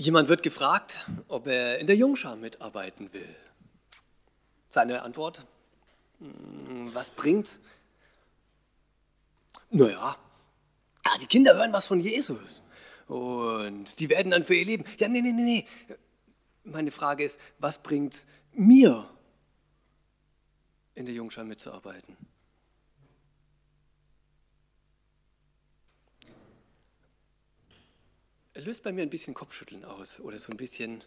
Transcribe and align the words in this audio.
Jemand 0.00 0.30
wird 0.30 0.42
gefragt, 0.42 1.06
ob 1.28 1.46
er 1.46 1.78
in 1.78 1.86
der 1.86 1.94
Jungschar 1.94 2.34
mitarbeiten 2.34 3.12
will. 3.12 3.36
Seine 4.70 5.02
Antwort, 5.02 5.46
hm, 6.20 6.88
was 6.94 7.10
bringt's? 7.10 7.60
Naja, 9.68 10.16
die 11.20 11.26
Kinder 11.26 11.54
hören 11.54 11.74
was 11.74 11.86
von 11.86 12.00
Jesus 12.00 12.62
und 13.08 14.00
die 14.00 14.08
werden 14.08 14.30
dann 14.30 14.42
für 14.42 14.54
ihr 14.54 14.64
Leben. 14.64 14.84
Ja, 14.96 15.06
nee, 15.06 15.20
nee, 15.20 15.32
nee, 15.32 15.42
nee. 15.42 15.96
Meine 16.64 16.92
Frage 16.92 17.22
ist, 17.22 17.38
was 17.58 17.82
bringt's 17.82 18.26
mir, 18.52 19.06
in 20.94 21.04
der 21.04 21.14
Jungschar 21.14 21.44
mitzuarbeiten? 21.44 22.16
Löst 28.60 28.82
bei 28.82 28.92
mir 28.92 29.02
ein 29.02 29.10
bisschen 29.10 29.34
Kopfschütteln 29.34 29.84
aus 29.84 30.20
oder 30.20 30.38
so 30.38 30.50
ein 30.50 30.56
bisschen, 30.56 31.04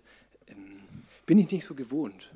ähm, 0.48 0.82
bin 1.26 1.40
ich 1.40 1.52
nicht 1.52 1.66
so 1.66 1.76
gewohnt. 1.76 2.30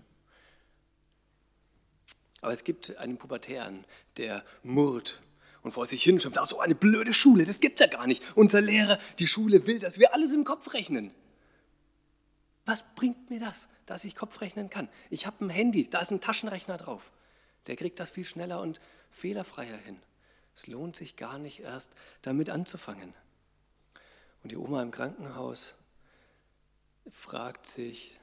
Aber 2.42 2.52
es 2.52 2.64
gibt 2.64 2.98
einen 2.98 3.18
Pubertären, 3.18 3.86
der 4.18 4.44
murrt 4.64 5.22
und 5.64 5.72
vor 5.72 5.86
sich 5.86 6.04
hinschimpft. 6.04 6.40
Ach, 6.40 6.46
so 6.46 6.60
eine 6.60 6.76
blöde 6.76 7.14
Schule, 7.14 7.46
das 7.46 7.60
gibt's 7.60 7.82
ja 7.82 7.88
gar 7.88 8.08
nicht. 8.08 8.24
Unser 8.36 8.62
Lehrer, 8.62 9.00
die 9.20 9.28
Schule 9.28 9.66
will, 9.68 9.80
dass 9.80 10.00
wir 10.00 10.14
alles 10.14 10.34
im 10.34 10.46
Kopf 10.46 10.74
rechnen. 10.74 11.12
Was 12.66 12.84
bringt 12.96 13.30
mir 13.30 13.40
das, 13.40 13.70
dass 13.86 14.04
ich 14.04 14.16
Kopf 14.16 14.42
rechnen 14.42 14.70
kann? 14.70 14.90
Ich 15.10 15.26
habe 15.26 15.46
ein 15.46 15.50
Handy, 15.50 15.90
da 15.90 16.00
ist 16.00 16.12
ein 16.12 16.22
Taschenrechner 16.22 16.78
drauf. 16.78 17.12
Der 17.68 17.76
kriegt 17.76 18.00
das 18.00 18.12
viel 18.12 18.26
schneller 18.26 18.62
und 18.62 18.80
fehlerfreier 19.10 19.78
hin. 19.78 20.00
Es 20.56 20.68
lohnt 20.68 20.96
sich 20.96 21.16
gar 21.16 21.38
nicht 21.40 21.62
erst, 21.62 21.90
damit 22.22 22.50
anzufangen. 22.50 23.14
Und 24.48 24.52
die 24.52 24.58
Oma 24.59 24.81
im 24.81 24.92
Krankenhaus 24.92 25.76
fragt 27.12 27.66
sich 27.66 28.17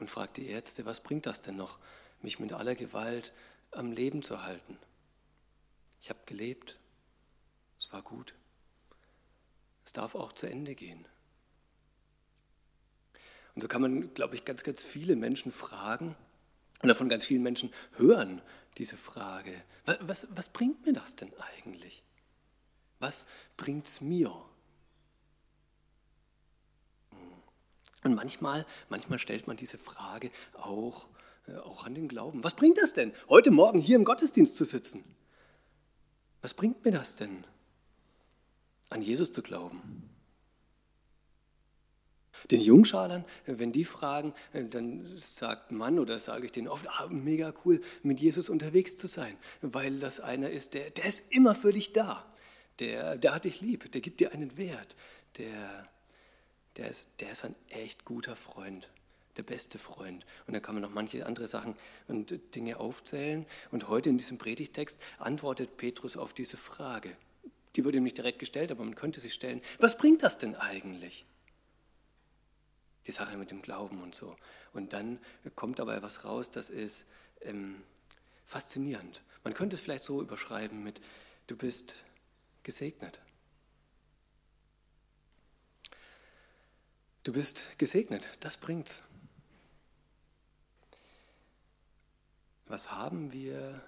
und 0.00 0.10
fragt 0.10 0.36
die 0.36 0.48
Ärzte, 0.48 0.84
was 0.84 0.98
bringt 0.98 1.26
das 1.26 1.42
denn 1.42 1.54
noch, 1.54 1.78
mich 2.22 2.40
mit 2.40 2.52
aller 2.52 2.74
Gewalt 2.74 3.32
am 3.70 3.92
Leben 3.92 4.24
zu 4.24 4.42
halten? 4.42 4.76
Ich 6.00 6.10
habe 6.10 6.18
gelebt, 6.26 6.76
es 7.78 7.92
war 7.92 8.02
gut, 8.02 8.34
es 9.84 9.92
darf 9.92 10.16
auch 10.16 10.32
zu 10.32 10.48
Ende 10.48 10.74
gehen. 10.74 11.06
Und 13.54 13.62
so 13.62 13.68
kann 13.68 13.82
man, 13.82 14.12
glaube 14.14 14.34
ich, 14.34 14.44
ganz, 14.44 14.64
ganz 14.64 14.82
viele 14.82 15.14
Menschen 15.14 15.52
fragen 15.52 16.16
und 16.82 16.88
davon 16.88 17.08
ganz 17.08 17.24
vielen 17.24 17.44
Menschen 17.44 17.72
hören 17.92 18.42
diese 18.76 18.96
Frage, 18.96 19.62
was, 20.00 20.36
was 20.36 20.48
bringt 20.48 20.84
mir 20.84 20.94
das 20.94 21.14
denn 21.14 21.32
eigentlich? 21.38 22.02
Was 22.98 23.28
bringt 23.56 23.86
es 23.86 24.00
mir? 24.00 24.47
Und 28.08 28.14
manchmal, 28.14 28.64
manchmal 28.88 29.18
stellt 29.18 29.46
man 29.46 29.58
diese 29.58 29.76
Frage 29.76 30.30
auch, 30.54 31.08
äh, 31.46 31.56
auch 31.56 31.84
an 31.84 31.94
den 31.94 32.08
Glauben. 32.08 32.42
Was 32.42 32.54
bringt 32.54 32.78
das 32.78 32.94
denn, 32.94 33.12
heute 33.28 33.50
Morgen 33.50 33.78
hier 33.78 33.96
im 33.96 34.06
Gottesdienst 34.06 34.56
zu 34.56 34.64
sitzen? 34.64 35.04
Was 36.40 36.54
bringt 36.54 36.82
mir 36.86 36.90
das 36.90 37.16
denn, 37.16 37.44
an 38.88 39.02
Jesus 39.02 39.30
zu 39.30 39.42
glauben? 39.42 40.08
Den 42.50 42.62
Jungschalern, 42.62 43.26
wenn 43.44 43.72
die 43.72 43.84
fragen, 43.84 44.32
äh, 44.54 44.64
dann 44.64 45.18
sagt 45.18 45.70
man 45.70 45.98
oder 45.98 46.18
sage 46.18 46.46
ich 46.46 46.52
denen 46.52 46.68
oft, 46.68 46.88
ah, 46.88 47.08
mega 47.10 47.52
cool, 47.66 47.82
mit 48.02 48.20
Jesus 48.20 48.48
unterwegs 48.48 48.96
zu 48.96 49.06
sein, 49.06 49.36
weil 49.60 49.98
das 49.98 50.20
einer 50.20 50.48
ist, 50.48 50.72
der, 50.72 50.88
der 50.88 51.04
ist 51.04 51.30
immer 51.34 51.54
für 51.54 51.74
dich 51.74 51.92
da. 51.92 52.24
Der, 52.78 53.18
der 53.18 53.34
hat 53.34 53.44
dich 53.44 53.60
lieb, 53.60 53.92
der 53.92 54.00
gibt 54.00 54.20
dir 54.20 54.32
einen 54.32 54.56
Wert, 54.56 54.96
der, 55.36 55.86
der 56.78 56.88
ist, 56.88 57.10
der 57.20 57.32
ist 57.32 57.44
ein 57.44 57.54
echt 57.68 58.04
guter 58.04 58.36
Freund, 58.36 58.88
der 59.36 59.42
beste 59.42 59.78
Freund. 59.78 60.24
Und 60.46 60.54
dann 60.54 60.62
kann 60.62 60.74
man 60.74 60.82
noch 60.82 60.90
manche 60.90 61.26
andere 61.26 61.48
Sachen 61.48 61.76
und 62.06 62.54
Dinge 62.54 62.78
aufzählen. 62.78 63.44
Und 63.70 63.88
heute 63.88 64.08
in 64.08 64.16
diesem 64.16 64.38
Predigtext 64.38 65.00
antwortet 65.18 65.76
Petrus 65.76 66.16
auf 66.16 66.32
diese 66.32 66.56
Frage. 66.56 67.16
Die 67.76 67.84
wurde 67.84 67.98
ihm 67.98 68.04
nicht 68.04 68.16
direkt 68.16 68.38
gestellt, 68.38 68.70
aber 68.70 68.84
man 68.84 68.94
könnte 68.94 69.20
sie 69.20 69.30
stellen. 69.30 69.60
Was 69.78 69.98
bringt 69.98 70.22
das 70.22 70.38
denn 70.38 70.54
eigentlich? 70.54 71.26
Die 73.06 73.12
Sache 73.12 73.36
mit 73.36 73.50
dem 73.50 73.62
Glauben 73.62 74.02
und 74.02 74.14
so. 74.14 74.36
Und 74.72 74.92
dann 74.92 75.18
kommt 75.54 75.78
dabei 75.78 76.02
was 76.02 76.24
raus, 76.24 76.50
das 76.50 76.70
ist 76.70 77.06
ähm, 77.42 77.82
faszinierend. 78.44 79.22
Man 79.44 79.54
könnte 79.54 79.76
es 79.76 79.82
vielleicht 79.82 80.04
so 80.04 80.20
überschreiben 80.20 80.82
mit, 80.82 81.00
du 81.46 81.56
bist 81.56 81.96
gesegnet. 82.62 83.20
Du 87.28 87.34
bist 87.34 87.76
gesegnet, 87.76 88.30
das 88.40 88.56
bringt's. 88.56 89.02
Was 92.68 92.90
haben 92.92 93.34
wir 93.34 93.82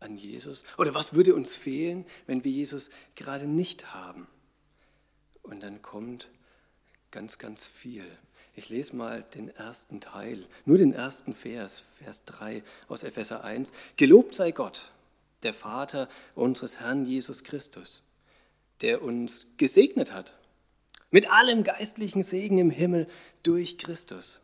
an 0.00 0.18
Jesus? 0.18 0.64
Oder 0.76 0.92
was 0.92 1.14
würde 1.14 1.36
uns 1.36 1.54
fehlen, 1.54 2.04
wenn 2.26 2.42
wir 2.42 2.50
Jesus 2.50 2.90
gerade 3.14 3.46
nicht 3.46 3.94
haben? 3.94 4.26
Und 5.44 5.60
dann 5.60 5.80
kommt 5.80 6.26
ganz, 7.12 7.38
ganz 7.38 7.68
viel. 7.68 8.04
Ich 8.56 8.68
lese 8.68 8.96
mal 8.96 9.22
den 9.22 9.50
ersten 9.50 10.00
Teil, 10.00 10.44
nur 10.64 10.76
den 10.76 10.92
ersten 10.92 11.34
Vers, 11.34 11.84
Vers 12.02 12.24
3 12.24 12.64
aus 12.88 13.04
Epheser 13.04 13.44
1. 13.44 13.72
Gelobt 13.96 14.34
sei 14.34 14.50
Gott, 14.50 14.90
der 15.44 15.54
Vater 15.54 16.08
unseres 16.34 16.80
Herrn 16.80 17.04
Jesus 17.04 17.44
Christus, 17.44 18.02
der 18.80 19.02
uns 19.02 19.46
gesegnet 19.56 20.12
hat 20.12 20.39
mit 21.10 21.30
allem 21.30 21.64
geistlichen 21.64 22.22
Segen 22.22 22.58
im 22.58 22.70
Himmel 22.70 23.08
durch 23.42 23.78
Christus. 23.78 24.40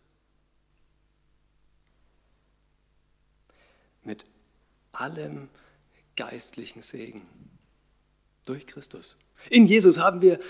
Mit 4.03 4.25
allem 4.93 5.49
geistlichen 6.17 6.83
Segen 6.83 7.27
durch 8.45 8.67
Christus. 8.67 9.17
In 9.51 9.67
Jesus 9.67 9.99
haben 9.99 10.23
wir 10.23 10.41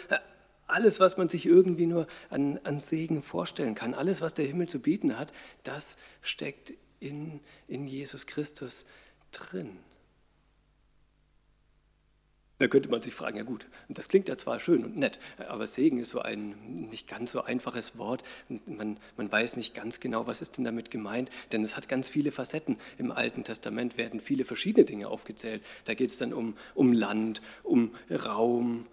alles, 0.66 1.00
was 1.00 1.16
man 1.16 1.28
sich 1.28 1.46
irgendwie 1.46 1.86
nur 1.86 2.06
an, 2.30 2.58
an 2.64 2.78
Segen 2.78 3.22
vorstellen 3.22 3.74
kann, 3.74 3.94
alles, 3.94 4.20
was 4.20 4.34
der 4.34 4.46
Himmel 4.46 4.68
zu 4.68 4.80
bieten 4.80 5.18
hat, 5.18 5.32
das 5.62 5.96
steckt 6.22 6.72
in, 7.00 7.40
in 7.68 7.86
Jesus 7.86 8.26
Christus 8.26 8.86
drin. 9.32 9.78
Da 12.58 12.68
könnte 12.68 12.88
man 12.88 13.02
sich 13.02 13.12
fragen, 13.12 13.36
ja 13.36 13.42
gut, 13.42 13.66
das 13.90 14.08
klingt 14.08 14.28
ja 14.28 14.38
zwar 14.38 14.60
schön 14.60 14.82
und 14.82 14.96
nett, 14.96 15.18
aber 15.48 15.66
Segen 15.66 15.98
ist 15.98 16.08
so 16.08 16.20
ein 16.20 16.54
nicht 16.90 17.06
ganz 17.06 17.32
so 17.32 17.42
einfaches 17.42 17.98
Wort. 17.98 18.24
Man, 18.64 18.98
man 19.18 19.30
weiß 19.30 19.56
nicht 19.56 19.74
ganz 19.74 20.00
genau, 20.00 20.26
was 20.26 20.40
ist 20.40 20.56
denn 20.56 20.64
damit 20.64 20.90
gemeint, 20.90 21.30
denn 21.52 21.62
es 21.62 21.76
hat 21.76 21.88
ganz 21.88 22.08
viele 22.08 22.32
Facetten. 22.32 22.78
Im 22.96 23.12
Alten 23.12 23.44
Testament 23.44 23.98
werden 23.98 24.20
viele 24.20 24.46
verschiedene 24.46 24.86
Dinge 24.86 25.08
aufgezählt. 25.08 25.62
Da 25.84 25.92
geht 25.92 26.08
es 26.10 26.16
dann 26.16 26.32
um, 26.32 26.56
um 26.74 26.94
Land, 26.94 27.42
um 27.62 27.94
Raum, 28.10 28.86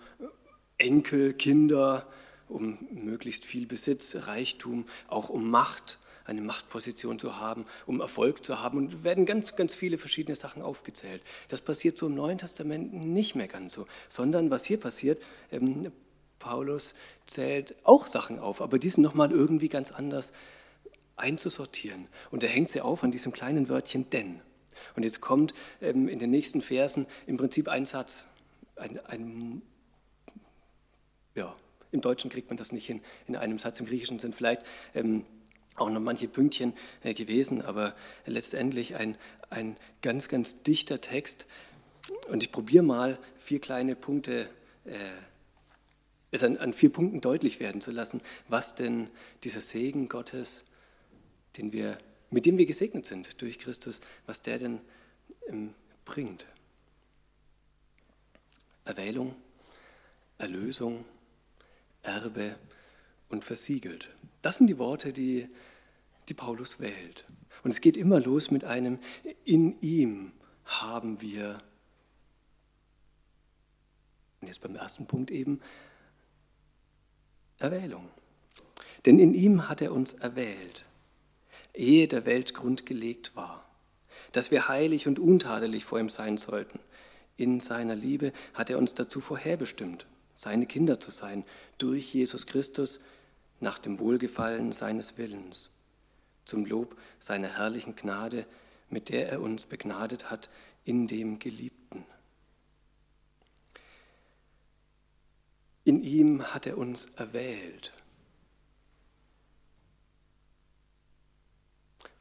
Enkel, 0.78 1.34
Kinder, 1.34 2.12
um 2.50 2.85
möglichst 2.91 3.46
viel 3.46 3.66
Besitz, 3.66 4.28
Reichtum, 4.28 4.85
auch 5.07 5.29
um 5.29 5.50
Macht 5.50 6.00
eine 6.25 6.41
Machtposition 6.41 7.19
zu 7.19 7.38
haben, 7.38 7.66
um 7.85 8.00
Erfolg 8.01 8.45
zu 8.45 8.61
haben. 8.61 8.78
Und 8.78 9.03
werden 9.03 9.25
ganz, 9.25 9.56
ganz 9.56 9.75
viele 9.75 9.97
verschiedene 9.97 10.35
Sachen 10.35 10.61
aufgezählt. 10.61 11.22
Das 11.47 11.61
passiert 11.61 11.97
so 11.97 12.07
im 12.07 12.16
Neuen 12.16 12.38
Testament 12.38 12.94
nicht 12.94 13.35
mehr 13.35 13.47
ganz 13.47 13.73
so, 13.73 13.88
sondern 14.09 14.50
was 14.50 14.66
hier 14.66 14.79
passiert, 14.79 15.22
ähm, 15.51 15.91
Paulus 16.39 16.94
zählt 17.25 17.75
auch 17.84 18.06
Sachen 18.06 18.38
auf, 18.38 18.61
aber 18.61 18.78
die 18.78 18.89
sind 18.89 19.01
nochmal 19.01 19.31
irgendwie 19.31 19.69
ganz 19.69 19.91
anders 19.91 20.34
einzusortieren. 21.16 22.07
Und 22.31 22.44
er 22.44 22.50
hängt 22.50 22.69
sie 22.69 22.81
auf 22.81 23.03
an 23.03 23.11
diesem 23.11 23.31
kleinen 23.31 23.69
Wörtchen 23.69 24.09
denn. 24.09 24.41
Und 24.95 25.03
jetzt 25.03 25.22
kommt 25.22 25.53
ähm, 25.81 26.07
in 26.09 26.19
den 26.19 26.31
nächsten 26.31 26.61
Versen 26.61 27.07
im 27.28 27.38
Prinzip 27.38 27.69
ein 27.69 27.85
Satz, 27.85 28.29
ein, 28.75 28.99
ein 29.05 29.61
ja, 31.35 31.55
im 31.91 32.02
Deutschen 32.02 32.29
kriegt 32.29 32.49
man 32.49 32.58
das 32.58 32.72
nicht 32.72 32.85
hin, 32.85 33.02
in 33.28 33.35
einem 33.35 33.59
Satz, 33.59 33.79
im 33.79 33.85
Griechischen 33.85 34.20
sind 34.20 34.35
vielleicht 34.35 34.64
ähm, 34.96 35.25
auch 35.75 35.90
noch 35.90 35.99
manche 35.99 36.28
Pünktchen 36.28 36.73
äh, 37.03 37.14
gewesen, 37.14 37.61
aber 37.61 37.96
letztendlich 38.25 38.96
ein, 38.96 39.17
ein 39.49 39.78
ganz, 40.02 40.29
ganz 40.29 40.64
dichter 40.64 41.02
Text. 41.02 41.46
Und 42.29 42.43
ich 42.43 42.52
probiere 42.52 42.84
mal 42.84 43.17
vier 43.37 43.59
kleine 43.59 43.96
Punkte, 43.96 44.49
äh, 44.85 44.97
es 46.31 46.43
an, 46.43 46.58
an, 46.58 46.73
vier 46.73 46.91
Punkten 46.91 47.22
deutlich 47.22 47.59
werden 47.59 47.81
zu 47.81 47.91
lassen, 47.91 48.22
was 48.47 48.75
denn 48.75 49.09
dieser 49.43 49.61
Segen 49.61 50.09
Gottes, 50.09 50.64
den 51.58 51.72
wir, 51.72 51.97
mit 52.31 52.46
dem 52.46 52.58
wir 52.58 52.66
gesegnet 52.66 53.05
sind 53.05 53.41
durch 53.41 53.59
Christus, 53.59 54.02
was 54.25 54.41
der 54.41 54.58
denn 54.58 54.81
ähm, 55.47 55.73
bringt. 56.05 56.46
Erwählung, 58.85 59.35
Erlösung, 60.37 61.05
Erbe 62.02 62.55
und 63.29 63.46
versiegelt. 63.46 64.09
Das 64.43 64.57
sind 64.57 64.67
die 64.67 64.78
Worte, 64.78 65.13
die, 65.13 65.47
die 66.28 66.34
Paulus 66.34 66.79
wählt. 66.79 67.25
Und 67.63 67.72
es 67.72 67.81
geht 67.81 67.97
immer 67.97 68.19
los 68.19 68.51
mit 68.51 68.66
einem, 68.66 68.99
in 69.45 69.81
ihm 69.81 70.34
haben 70.66 71.22
wir, 71.22 71.61
und 74.41 74.49
jetzt 74.49 74.61
beim 74.61 74.75
ersten 74.75 75.07
Punkt 75.07 75.31
eben, 75.31 75.61
Erwählung. 77.57 78.09
Denn 79.05 79.17
in 79.17 79.34
ihm 79.34 79.69
hat 79.69 79.81
er 79.81 79.93
uns 79.93 80.13
erwählt, 80.13 80.84
ehe 81.73 82.09
der 82.09 82.25
Welt 82.25 82.53
Grund 82.53 82.85
gelegt 82.85 83.37
war, 83.37 83.63
dass 84.34 84.51
wir 84.51 84.67
heilig 84.67 85.07
und 85.07 85.19
untadelig 85.19 85.85
vor 85.85 86.01
ihm 86.01 86.09
sein 86.09 86.37
sollten. 86.37 86.79
In 87.37 87.61
seiner 87.61 87.96
Liebe 87.96 88.34
hat 88.53 88.69
er 88.69 88.78
uns 88.78 88.93
dazu 88.93 89.22
vorherbestimmt, 89.22 90.05
seine 90.35 90.66
Kinder 90.66 90.99
zu 90.99 91.11
sein, 91.11 91.46
durch 91.78 92.13
Jesus 92.13 92.46
Christus 92.46 92.99
nach 93.63 93.79
dem 93.79 93.97
Wohlgefallen 93.97 94.71
seines 94.71 95.17
Willens, 95.17 95.71
zum 96.45 96.65
Lob 96.65 96.95
seiner 97.17 97.57
herrlichen 97.57 97.95
Gnade, 97.95 98.45
mit 98.89 99.09
der 99.09 99.29
er 99.29 99.41
uns 99.41 99.65
begnadet 99.65 100.29
hat 100.29 100.51
in 100.83 101.07
dem 101.07 101.39
Geliebten. 101.39 102.05
In 105.85 106.03
ihm 106.03 106.53
hat 106.53 106.67
er 106.67 106.77
uns 106.77 107.07
erwählt. 107.15 107.93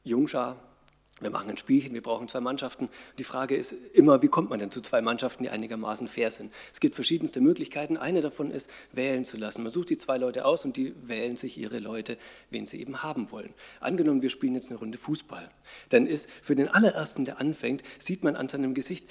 Jungschar, 0.04 0.56
wir 1.22 1.30
machen 1.30 1.50
ein 1.50 1.56
Spielchen, 1.56 1.94
wir 1.94 2.02
brauchen 2.02 2.28
zwei 2.28 2.40
Mannschaften. 2.40 2.88
Die 3.18 3.24
Frage 3.24 3.56
ist 3.56 3.74
immer, 3.94 4.22
wie 4.22 4.28
kommt 4.28 4.50
man 4.50 4.58
denn 4.58 4.70
zu 4.70 4.80
zwei 4.80 5.00
Mannschaften, 5.00 5.42
die 5.42 5.50
einigermaßen 5.50 6.08
fair 6.08 6.30
sind? 6.30 6.52
Es 6.72 6.80
gibt 6.80 6.94
verschiedenste 6.94 7.40
Möglichkeiten. 7.40 7.96
Eine 7.96 8.20
davon 8.20 8.50
ist, 8.50 8.70
wählen 8.92 9.24
zu 9.24 9.36
lassen. 9.36 9.62
Man 9.62 9.72
sucht 9.72 9.90
die 9.90 9.96
zwei 9.96 10.18
Leute 10.18 10.44
aus 10.44 10.64
und 10.64 10.76
die 10.76 10.94
wählen 11.06 11.36
sich 11.36 11.58
ihre 11.58 11.78
Leute, 11.78 12.18
wen 12.50 12.66
sie 12.66 12.80
eben 12.80 13.02
haben 13.02 13.30
wollen. 13.30 13.54
Angenommen, 13.80 14.22
wir 14.22 14.30
spielen 14.30 14.54
jetzt 14.54 14.70
eine 14.70 14.78
Runde 14.78 14.98
Fußball. 14.98 15.50
Dann 15.88 16.06
ist 16.06 16.30
für 16.30 16.56
den 16.56 16.68
allerersten, 16.68 17.24
der 17.24 17.40
anfängt, 17.40 17.82
sieht 17.98 18.24
man 18.24 18.36
an 18.36 18.48
seinem 18.48 18.74
Gesicht, 18.74 19.08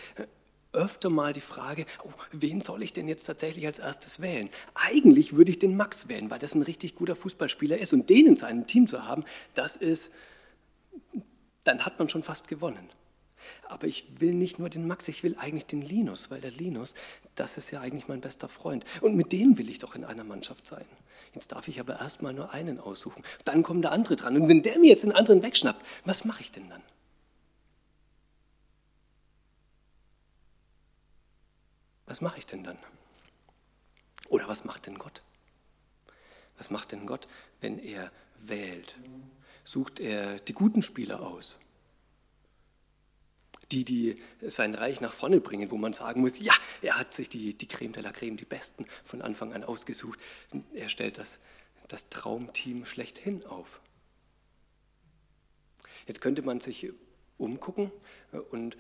öfter 0.74 1.10
mal 1.10 1.34
die 1.34 1.42
Frage, 1.42 1.86
oh, 2.04 2.12
wen 2.32 2.62
soll 2.62 2.84
ich 2.84 2.94
denn 2.94 3.08
jetzt 3.08 3.26
tatsächlich 3.26 3.66
als 3.66 3.80
erstes 3.80 4.22
wählen? 4.22 4.50
Eigentlich 4.74 5.36
würde 5.36 5.52
ich 5.52 5.60
den 5.60 5.76
Max 5.76 6.08
wählen, 6.08 6.30
weil 6.30 6.40
das 6.40 6.56
ein 6.56 6.62
richtig 6.62 6.96
guter 6.96 7.16
Fußballspieler 7.16 7.78
ist. 7.78 7.94
Und 7.94 8.10
den 8.10 8.28
in 8.28 8.36
seinem 8.36 8.68
Team 8.68 8.88
zu 8.88 9.06
haben, 9.06 9.26
das 9.54 9.76
ist, 9.76 10.16
dann 11.64 11.86
hat 11.86 12.00
man 12.00 12.10
schon 12.10 12.24
fast 12.24 12.48
gewonnen. 12.48 12.90
Aber 13.68 13.88
ich 13.88 14.20
will 14.20 14.34
nicht 14.34 14.60
nur 14.60 14.70
den 14.70 14.88
Max, 14.88 15.08
ich 15.08 15.24
will 15.24 15.36
eigentlich 15.40 15.66
den 15.66 15.82
Linus, 15.82 16.30
weil 16.30 16.42
der 16.42 16.52
Linus, 16.52 16.94
das 17.36 17.58
ist 17.58 17.72
ja 17.72 17.82
eigentlich 17.82 18.08
mein 18.08 18.22
bester 18.22 18.48
Freund. 18.48 18.86
Und 19.02 19.16
mit 19.16 19.32
dem 19.32 19.58
will 19.58 19.70
ich 19.70 19.80
doch 19.80 19.96
in 19.96 20.06
einer 20.06 20.24
Mannschaft 20.24 20.68
sein. 20.68 20.86
Jetzt 21.34 21.52
darf 21.52 21.68
ich 21.68 21.80
aber 21.80 22.00
erstmal 22.00 22.34
nur 22.34 22.54
einen 22.54 22.80
aussuchen. 22.80 23.24
Dann 23.46 23.64
kommt 23.64 23.84
der 23.84 23.94
andere 23.94 24.16
dran. 24.16 24.36
Und 24.36 24.48
wenn 24.48 24.62
der 24.62 24.78
mir 24.78 24.90
jetzt 24.90 25.04
den 25.04 25.14
anderen 25.14 25.42
wegschnappt, 25.42 25.84
was 26.06 26.26
mache 26.26 26.42
ich 26.42 26.52
denn 26.52 26.70
dann? 26.70 26.84
was 32.12 32.20
mache 32.20 32.40
ich 32.40 32.46
denn 32.46 32.66
dann? 32.66 32.78
Oder 34.28 34.50
was 34.50 34.66
macht 34.66 34.86
denn 34.86 35.00
Gott? 35.00 35.22
Was 36.58 36.70
macht 36.70 36.92
denn 36.92 37.06
Gott, 37.06 37.26
wenn 37.62 37.80
er 37.80 38.12
wählt? 38.38 38.98
Sucht 39.64 40.00
er 40.00 40.40
die 40.40 40.54
guten 40.54 40.82
Spieler 40.82 41.22
aus? 41.22 41.58
Die, 43.72 43.86
die 43.86 44.22
sein 44.42 44.76
Reich 44.76 45.00
nach 45.00 45.14
vorne 45.14 45.40
bringen, 45.40 45.72
wo 45.72 45.78
man 45.78 45.94
sagen 45.94 46.22
muss, 46.22 46.40
ja, 46.40 46.54
er 46.82 47.00
hat 47.00 47.14
sich 47.14 47.30
die, 47.30 47.54
die 47.54 47.68
Creme 47.68 47.94
de 47.94 48.04
la 48.04 48.12
Creme, 48.12 48.36
die 48.36 48.46
Besten 48.46 48.86
von 49.04 49.22
Anfang 49.22 49.54
an 49.54 49.64
ausgesucht. 49.64 50.20
Er 50.74 50.90
stellt 50.90 51.18
das, 51.18 51.40
das 51.88 52.10
Traumteam 52.10 52.86
schlechthin 52.86 53.46
auf. 53.46 53.80
Jetzt 56.06 56.22
könnte 56.22 56.42
man 56.42 56.60
sich 56.60 56.92
umgucken 57.38 57.92
und 58.50 58.78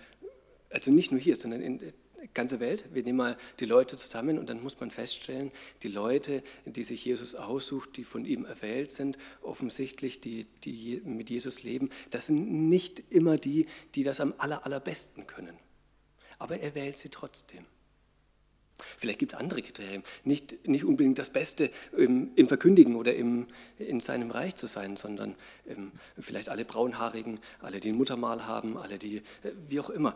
also 0.70 0.92
nicht 0.92 1.12
nur 1.12 1.20
hier, 1.20 1.36
sondern 1.36 1.62
in, 1.62 1.94
ganze 2.34 2.60
Welt. 2.60 2.86
Wir 2.94 3.04
nehmen 3.04 3.18
mal 3.18 3.38
die 3.60 3.66
Leute 3.66 3.98
zusammen 3.98 4.40
und 4.40 4.50
dann 4.50 4.62
muss 4.62 4.80
man 4.80 4.92
feststellen, 4.92 5.52
die 5.84 5.88
Leute, 5.88 6.44
die 6.66 6.84
sich 6.84 7.04
Jesus 7.06 7.36
aussucht, 7.36 7.98
die 7.98 8.04
von 8.04 8.26
ihm 8.26 8.46
erwählt 8.46 8.92
sind, 8.92 9.18
offensichtlich, 9.42 10.22
die, 10.22 10.46
die 10.64 11.02
mit 11.04 11.30
Jesus 11.30 11.64
leben, 11.64 11.90
das 12.10 12.28
sind 12.28 12.70
nicht 12.70 13.04
immer 13.10 13.38
die, 13.38 13.68
die 13.96 14.04
das 14.04 14.22
am 14.22 14.34
aller, 14.38 14.66
allerbesten 14.66 15.28
können. 15.28 15.58
Aber 16.40 16.60
er 16.60 16.76
wählt 16.76 16.98
sie 16.98 17.10
trotzdem. 17.10 17.66
Vielleicht 18.98 19.20
gibt 19.20 19.34
es 19.34 19.40
andere 19.40 19.62
Kriterien. 19.62 20.04
Nicht, 20.24 20.68
nicht 20.68 20.84
unbedingt 20.86 21.20
das 21.20 21.30
Beste 21.30 21.72
im, 21.98 22.32
im 22.36 22.48
Verkündigen 22.48 22.96
oder 22.96 23.16
im, 23.16 23.48
in 23.78 24.00
seinem 24.00 24.32
Reich 24.32 24.56
zu 24.56 24.68
sein, 24.68 24.98
sondern 24.98 25.36
ähm, 25.68 25.92
vielleicht 26.20 26.50
alle 26.50 26.66
Braunhaarigen, 26.66 27.40
alle, 27.62 27.80
die 27.80 27.90
ein 27.90 27.96
Muttermal 27.96 28.46
haben, 28.46 28.78
alle, 28.78 28.98
die, 28.98 29.18
äh, 29.18 29.22
wie 29.68 29.80
auch 29.80 29.90
immer. 29.90 30.16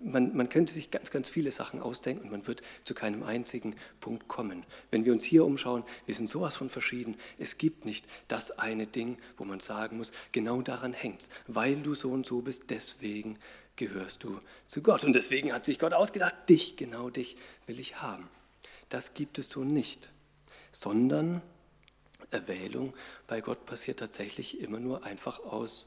Man, 0.00 0.36
man 0.36 0.48
könnte 0.48 0.72
sich 0.72 0.92
ganz, 0.92 1.10
ganz 1.10 1.28
viele 1.28 1.50
Sachen 1.50 1.80
ausdenken 1.80 2.24
und 2.24 2.30
man 2.30 2.46
wird 2.46 2.62
zu 2.84 2.94
keinem 2.94 3.24
einzigen 3.24 3.74
Punkt 3.98 4.28
kommen. 4.28 4.64
Wenn 4.92 5.04
wir 5.04 5.12
uns 5.12 5.24
hier 5.24 5.44
umschauen, 5.44 5.82
wir 6.06 6.14
sind 6.14 6.30
sowas 6.30 6.56
von 6.56 6.70
verschieden. 6.70 7.16
Es 7.38 7.58
gibt 7.58 7.84
nicht 7.84 8.06
das 8.28 8.58
eine 8.58 8.86
Ding, 8.86 9.18
wo 9.36 9.44
man 9.44 9.58
sagen 9.58 9.96
muss, 9.96 10.12
genau 10.30 10.62
daran 10.62 10.92
hängt 10.92 11.22
es. 11.22 11.30
Weil 11.48 11.76
du 11.76 11.94
so 11.94 12.10
und 12.10 12.26
so 12.26 12.42
bist, 12.42 12.70
deswegen 12.70 13.38
gehörst 13.76 14.24
du 14.24 14.40
zu 14.66 14.82
Gott. 14.82 15.04
Und 15.04 15.12
deswegen 15.14 15.52
hat 15.52 15.64
sich 15.64 15.78
Gott 15.78 15.92
ausgedacht, 15.92 16.34
dich, 16.48 16.76
genau 16.76 17.10
dich 17.10 17.36
will 17.66 17.78
ich 17.78 18.00
haben. 18.00 18.28
Das 18.88 19.14
gibt 19.14 19.38
es 19.38 19.48
so 19.48 19.64
nicht, 19.64 20.10
sondern 20.72 21.42
Erwählung 22.30 22.94
bei 23.26 23.40
Gott 23.40 23.66
passiert 23.66 23.98
tatsächlich 23.98 24.60
immer 24.60 24.80
nur 24.80 25.04
einfach 25.04 25.40
aus, 25.40 25.86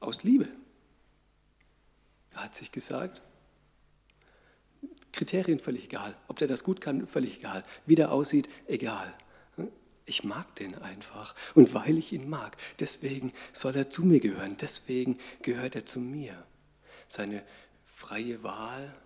aus 0.00 0.22
Liebe. 0.22 0.48
Er 2.32 2.44
hat 2.44 2.54
sich 2.54 2.70
gesagt, 2.70 3.20
Kriterien 5.12 5.58
völlig 5.58 5.86
egal, 5.86 6.16
ob 6.28 6.38
der 6.38 6.46
das 6.46 6.62
gut 6.62 6.80
kann, 6.80 7.06
völlig 7.06 7.38
egal, 7.38 7.64
wie 7.86 7.96
der 7.96 8.12
aussieht, 8.12 8.48
egal. 8.66 9.12
Ich 10.08 10.24
mag 10.24 10.54
den 10.56 10.74
einfach. 10.74 11.34
Und 11.54 11.74
weil 11.74 11.98
ich 11.98 12.14
ihn 12.14 12.30
mag, 12.30 12.56
deswegen 12.80 13.34
soll 13.52 13.76
er 13.76 13.90
zu 13.90 14.04
mir 14.04 14.20
gehören. 14.20 14.56
Deswegen 14.56 15.18
gehört 15.42 15.74
er 15.74 15.84
zu 15.84 16.00
mir. 16.00 16.46
Seine 17.08 17.44
freie 17.84 18.42
Wahl 18.42 18.96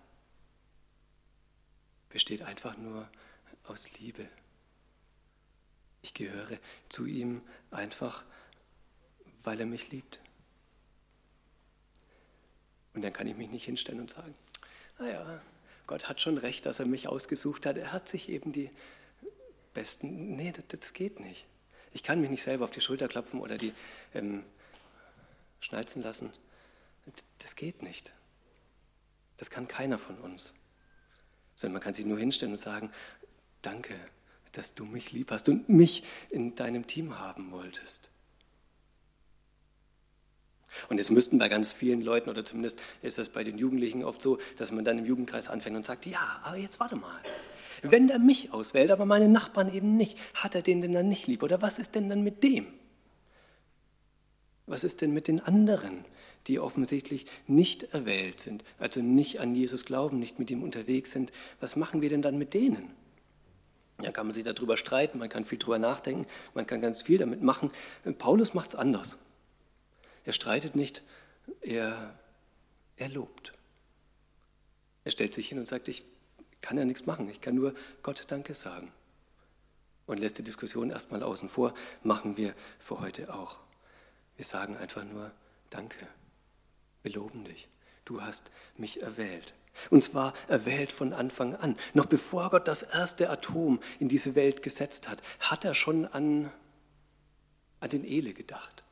besteht 2.07 2.43
einfach 2.43 2.77
nur 2.77 3.09
aus 3.65 3.91
Liebe. 3.99 4.29
Ich 6.03 6.13
gehöre 6.13 6.57
zu 6.87 7.05
ihm 7.05 7.41
einfach, 7.69 8.23
weil 9.43 9.59
er 9.59 9.65
mich 9.65 9.91
liebt. 9.91 10.19
Und 12.93 13.01
dann 13.01 13.11
kann 13.11 13.27
ich 13.27 13.35
mich 13.35 13.49
nicht 13.49 13.65
hinstellen 13.65 13.99
und 13.99 14.09
sagen, 14.09 14.35
naja, 14.99 15.41
Gott 15.85 16.07
hat 16.07 16.21
schon 16.21 16.37
recht, 16.37 16.65
dass 16.65 16.79
er 16.79 16.85
mich 16.85 17.09
ausgesucht 17.09 17.65
hat. 17.65 17.75
Er 17.75 17.91
hat 17.91 18.07
sich 18.07 18.29
eben 18.29 18.53
die 18.53 18.69
besten, 19.73 20.35
nee, 20.35 20.51
das, 20.51 20.65
das, 20.67 20.93
geht 20.93 21.19
nicht. 21.19 21.45
Ich 21.91 22.03
kann 22.03 22.21
mich 22.21 22.29
nicht 22.29 22.41
selber 22.41 22.65
auf 22.65 22.71
die 22.71 22.81
Schulter 22.81 23.07
klopfen 23.07 23.39
oder 23.39 23.57
die 23.57 23.73
ähm, 24.13 24.43
schnalzen 25.59 26.03
lassen. 26.03 26.31
Das 27.39 27.55
geht 27.55 27.81
nicht. 27.83 28.13
Das 29.37 29.49
kann 29.49 29.67
keiner 29.67 29.99
von 29.99 30.17
uns. 30.19 30.53
Sondern 31.55 31.73
man 31.73 31.81
kann 31.81 31.93
sich 31.93 32.05
nur 32.05 32.19
hinstellen 32.19 32.53
und 32.53 32.59
sagen, 32.59 32.91
danke, 33.61 33.95
dass 34.53 34.75
du 34.75 34.85
mich 34.85 35.11
lieb 35.11 35.31
hast 35.31 35.49
und 35.49 35.69
mich 35.69 36.03
in 36.29 36.55
deinem 36.55 36.87
Team 36.87 37.19
haben 37.19 37.51
wolltest. 37.51 38.09
Und 40.89 40.99
es 40.99 41.09
müssten 41.09 41.37
bei 41.37 41.49
ganz 41.49 41.73
vielen 41.73 42.01
Leuten, 42.01 42.29
oder 42.29 42.43
zumindest 42.43 42.79
ist 43.01 43.17
das 43.17 43.29
bei 43.29 43.43
den 43.43 43.57
Jugendlichen 43.57 44.03
oft 44.03 44.21
so, 44.21 44.39
dass 44.57 44.71
man 44.71 44.83
dann 44.83 44.97
im 44.97 45.05
Jugendkreis 45.05 45.49
anfängt 45.49 45.75
und 45.75 45.85
sagt, 45.85 46.05
ja, 46.05 46.41
aber 46.43 46.57
jetzt 46.57 46.79
warte 46.79 46.95
mal. 46.95 47.21
Wenn 47.83 48.09
er 48.09 48.19
mich 48.19 48.53
auswählt, 48.53 48.91
aber 48.91 49.05
meine 49.05 49.27
Nachbarn 49.27 49.73
eben 49.73 49.97
nicht, 49.97 50.17
hat 50.33 50.55
er 50.55 50.61
den 50.61 50.81
denn 50.81 50.93
dann 50.93 51.09
nicht 51.09 51.27
lieb? 51.27 51.43
Oder 51.43 51.61
was 51.61 51.79
ist 51.79 51.95
denn 51.95 52.09
dann 52.09 52.23
mit 52.23 52.43
dem? 52.43 52.65
Was 54.65 54.83
ist 54.83 55.01
denn 55.01 55.13
mit 55.13 55.27
den 55.27 55.41
anderen, 55.41 56.05
die 56.47 56.59
offensichtlich 56.59 57.25
nicht 57.45 57.83
erwählt 57.93 58.39
sind, 58.39 58.63
also 58.79 59.01
nicht 59.01 59.39
an 59.39 59.53
Jesus 59.53 59.83
glauben, 59.83 60.19
nicht 60.19 60.39
mit 60.39 60.49
ihm 60.49 60.63
unterwegs 60.63 61.11
sind? 61.11 61.33
Was 61.59 61.75
machen 61.75 62.01
wir 62.01 62.09
denn 62.09 62.21
dann 62.21 62.37
mit 62.37 62.53
denen? 62.53 62.91
Ja, 64.01 64.11
kann 64.11 64.25
man 64.25 64.33
sich 64.33 64.43
darüber 64.43 64.77
streiten, 64.77 65.19
man 65.19 65.29
kann 65.29 65.45
viel 65.45 65.59
darüber 65.59 65.79
nachdenken, 65.79 66.25
man 66.53 66.65
kann 66.65 66.81
ganz 66.81 67.01
viel 67.01 67.17
damit 67.17 67.41
machen. 67.41 67.71
Paulus 68.17 68.53
macht 68.53 68.69
es 68.69 68.75
anders. 68.75 69.19
Er 70.25 70.33
streitet 70.33 70.75
nicht, 70.75 71.03
er, 71.61 72.17
er 72.95 73.09
lobt. 73.09 73.53
Er 75.03 75.11
stellt 75.11 75.33
sich 75.33 75.49
hin 75.49 75.59
und 75.59 75.67
sagt, 75.67 75.89
ich 75.89 76.03
kann 76.63 76.77
ja 76.77 76.85
nichts 76.85 77.05
machen. 77.05 77.29
Ich 77.29 77.41
kann 77.41 77.53
nur 77.53 77.75
Gott 78.01 78.23
Danke 78.29 78.55
sagen. 78.55 78.91
Und 80.07 80.19
lässt 80.19 80.39
die 80.39 80.43
Diskussion 80.43 80.89
erstmal 80.89 81.21
außen 81.21 81.49
vor, 81.49 81.73
machen 82.01 82.35
wir 82.37 82.55
für 82.79 82.99
heute 82.99 83.33
auch. 83.33 83.59
Wir 84.37 84.45
sagen 84.45 84.75
einfach 84.77 85.03
nur 85.03 85.31
Danke. 85.69 86.07
Wir 87.03 87.11
loben 87.11 87.43
dich. 87.43 87.67
Du 88.05 88.21
hast 88.21 88.49
mich 88.77 89.01
erwählt. 89.01 89.53
Und 89.89 90.03
zwar 90.03 90.33
erwählt 90.47 90.91
von 90.91 91.13
Anfang 91.13 91.55
an. 91.55 91.77
Noch 91.93 92.05
bevor 92.05 92.49
Gott 92.49 92.67
das 92.67 92.83
erste 92.83 93.29
Atom 93.29 93.79
in 93.99 94.07
diese 94.07 94.35
Welt 94.35 94.63
gesetzt 94.63 95.09
hat, 95.09 95.21
hat 95.39 95.65
er 95.65 95.73
schon 95.73 96.05
an, 96.05 96.51
an 97.79 97.89
den 97.89 98.05
Ele 98.05 98.33
gedacht. 98.33 98.83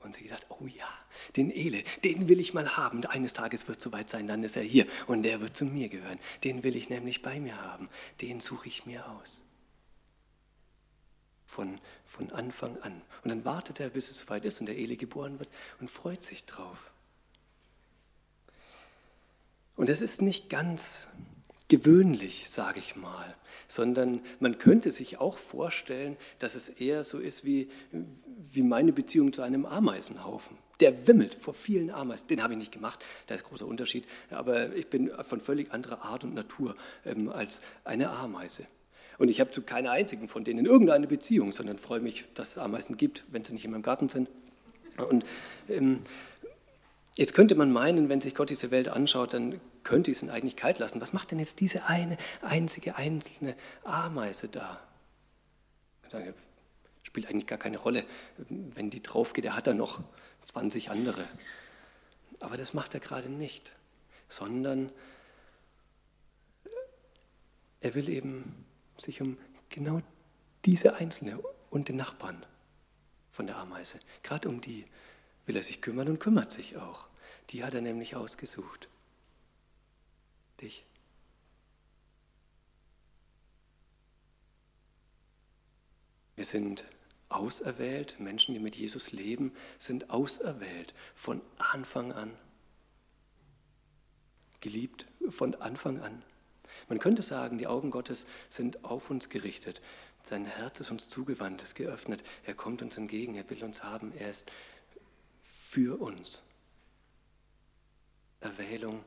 Und 0.00 0.14
sie 0.14 0.24
gedacht, 0.24 0.46
oh 0.50 0.66
ja, 0.66 0.88
den 1.36 1.50
Ele, 1.50 1.82
den 2.04 2.28
will 2.28 2.38
ich 2.38 2.54
mal 2.54 2.76
haben. 2.76 3.04
Eines 3.06 3.32
Tages 3.32 3.66
wird 3.66 3.78
es 3.78 3.84
soweit 3.84 4.08
sein, 4.08 4.26
dann 4.26 4.44
ist 4.44 4.56
er 4.56 4.62
hier 4.62 4.86
und 5.06 5.22
der 5.22 5.40
wird 5.40 5.56
zu 5.56 5.64
mir 5.64 5.88
gehören. 5.88 6.18
Den 6.44 6.62
will 6.62 6.76
ich 6.76 6.88
nämlich 6.88 7.22
bei 7.22 7.40
mir 7.40 7.60
haben. 7.60 7.88
Den 8.20 8.40
suche 8.40 8.68
ich 8.68 8.86
mir 8.86 9.08
aus. 9.08 9.42
Von, 11.46 11.80
von 12.04 12.30
Anfang 12.32 12.76
an. 12.78 13.02
Und 13.24 13.30
dann 13.30 13.44
wartet 13.44 13.80
er, 13.80 13.88
bis 13.88 14.10
es 14.10 14.18
soweit 14.18 14.44
ist 14.44 14.60
und 14.60 14.66
der 14.66 14.76
Eli 14.76 14.96
geboren 14.96 15.38
wird 15.38 15.48
und 15.80 15.90
freut 15.90 16.22
sich 16.22 16.44
drauf. 16.44 16.90
Und 19.76 19.90
es 19.90 20.00
ist 20.00 20.22
nicht 20.22 20.48
ganz 20.50 21.08
gewöhnlich, 21.68 22.48
sage 22.48 22.78
ich 22.78 22.96
mal, 22.96 23.34
sondern 23.68 24.20
man 24.40 24.58
könnte 24.58 24.92
sich 24.92 25.18
auch 25.18 25.36
vorstellen, 25.36 26.16
dass 26.38 26.54
es 26.54 26.68
eher 26.68 27.04
so 27.04 27.18
ist 27.18 27.44
wie, 27.44 27.68
wie 28.56 28.62
meine 28.62 28.92
Beziehung 28.92 29.32
zu 29.32 29.42
einem 29.42 29.66
Ameisenhaufen. 29.66 30.56
Der 30.80 31.06
wimmelt 31.06 31.34
vor 31.34 31.54
vielen 31.54 31.90
Ameisen. 31.90 32.28
Den 32.28 32.42
habe 32.42 32.54
ich 32.54 32.58
nicht 32.58 32.72
gemacht, 32.72 33.04
da 33.28 33.34
ist 33.34 33.44
großer 33.44 33.66
Unterschied. 33.66 34.04
Aber 34.30 34.74
ich 34.74 34.88
bin 34.88 35.10
von 35.22 35.40
völlig 35.40 35.72
anderer 35.72 36.04
Art 36.04 36.24
und 36.24 36.34
Natur 36.34 36.74
ähm, 37.04 37.30
als 37.30 37.62
eine 37.84 38.10
Ameise. 38.10 38.66
Und 39.18 39.30
ich 39.30 39.40
habe 39.40 39.50
zu 39.50 39.62
keiner 39.62 39.92
einzigen 39.92 40.28
von 40.28 40.44
denen 40.44 40.66
irgendeine 40.66 41.06
Beziehung, 41.06 41.52
sondern 41.52 41.78
freue 41.78 42.00
mich, 42.00 42.24
dass 42.34 42.50
es 42.50 42.58
Ameisen 42.58 42.96
gibt, 42.96 43.24
wenn 43.30 43.44
sie 43.44 43.54
nicht 43.54 43.64
in 43.64 43.70
meinem 43.70 43.82
Garten 43.82 44.08
sind. 44.08 44.28
Und 44.98 45.24
ähm, 45.68 46.00
Jetzt 47.16 47.32
könnte 47.32 47.54
man 47.54 47.72
meinen, 47.72 48.10
wenn 48.10 48.20
sich 48.20 48.34
Gott 48.34 48.50
diese 48.50 48.70
Welt 48.70 48.88
anschaut, 48.88 49.32
dann 49.32 49.58
könnte 49.84 50.10
ich 50.10 50.18
es 50.18 50.22
ihn 50.22 50.28
eigentlich 50.28 50.54
kalt 50.54 50.78
lassen. 50.78 51.00
Was 51.00 51.14
macht 51.14 51.30
denn 51.30 51.38
jetzt 51.38 51.60
diese 51.60 51.86
eine 51.86 52.18
einzige 52.42 52.96
einzelne 52.96 53.56
Ameise 53.84 54.48
da? 54.48 54.78
Spielt 57.06 57.28
eigentlich 57.28 57.46
gar 57.46 57.56
keine 57.56 57.78
Rolle. 57.78 58.04
Wenn 58.48 58.90
die 58.90 59.00
drauf 59.00 59.32
geht, 59.32 59.44
er 59.44 59.54
hat 59.54 59.68
da 59.68 59.74
noch 59.74 60.02
20 60.42 60.90
andere. 60.90 61.24
Aber 62.40 62.56
das 62.56 62.74
macht 62.74 62.94
er 62.94 63.00
gerade 63.00 63.28
nicht, 63.28 63.76
sondern 64.28 64.90
er 67.80 67.94
will 67.94 68.08
eben 68.08 68.66
sich 68.98 69.22
um 69.22 69.38
genau 69.68 70.02
diese 70.64 70.96
Einzelne 70.96 71.38
und 71.70 71.88
den 71.88 71.94
Nachbarn 71.94 72.44
von 73.30 73.46
der 73.46 73.56
Ameise, 73.58 74.00
gerade 74.24 74.48
um 74.48 74.60
die 74.60 74.84
will 75.44 75.54
er 75.54 75.62
sich 75.62 75.80
kümmern 75.80 76.08
und 76.08 76.18
kümmert 76.18 76.50
sich 76.50 76.76
auch. 76.76 77.06
Die 77.50 77.62
hat 77.62 77.72
er 77.74 77.82
nämlich 77.82 78.16
ausgesucht. 78.16 78.88
Dich. 80.60 80.84
Wir 86.34 86.44
sind 86.44 86.84
auserwählt, 87.28 88.20
Menschen, 88.20 88.54
die 88.54 88.60
mit 88.60 88.76
Jesus 88.76 89.12
leben, 89.12 89.52
sind 89.78 90.10
auserwählt 90.10 90.94
von 91.14 91.40
Anfang 91.58 92.12
an. 92.12 92.32
Geliebt 94.60 95.06
von 95.28 95.54
Anfang 95.56 96.00
an. 96.00 96.22
Man 96.88 96.98
könnte 96.98 97.22
sagen, 97.22 97.58
die 97.58 97.66
Augen 97.66 97.90
Gottes 97.90 98.26
sind 98.48 98.84
auf 98.84 99.10
uns 99.10 99.28
gerichtet. 99.28 99.80
Sein 100.22 100.44
Herz 100.44 100.80
ist 100.80 100.90
uns 100.90 101.08
zugewandt, 101.08 101.62
ist 101.62 101.74
geöffnet. 101.74 102.22
Er 102.44 102.54
kommt 102.54 102.82
uns 102.82 102.96
entgegen, 102.96 103.34
er 103.34 103.48
will 103.48 103.62
uns 103.64 103.84
haben. 103.84 104.12
Er 104.18 104.30
ist 104.30 104.50
für 105.42 106.00
uns. 106.00 106.42
Erwählung 108.40 109.04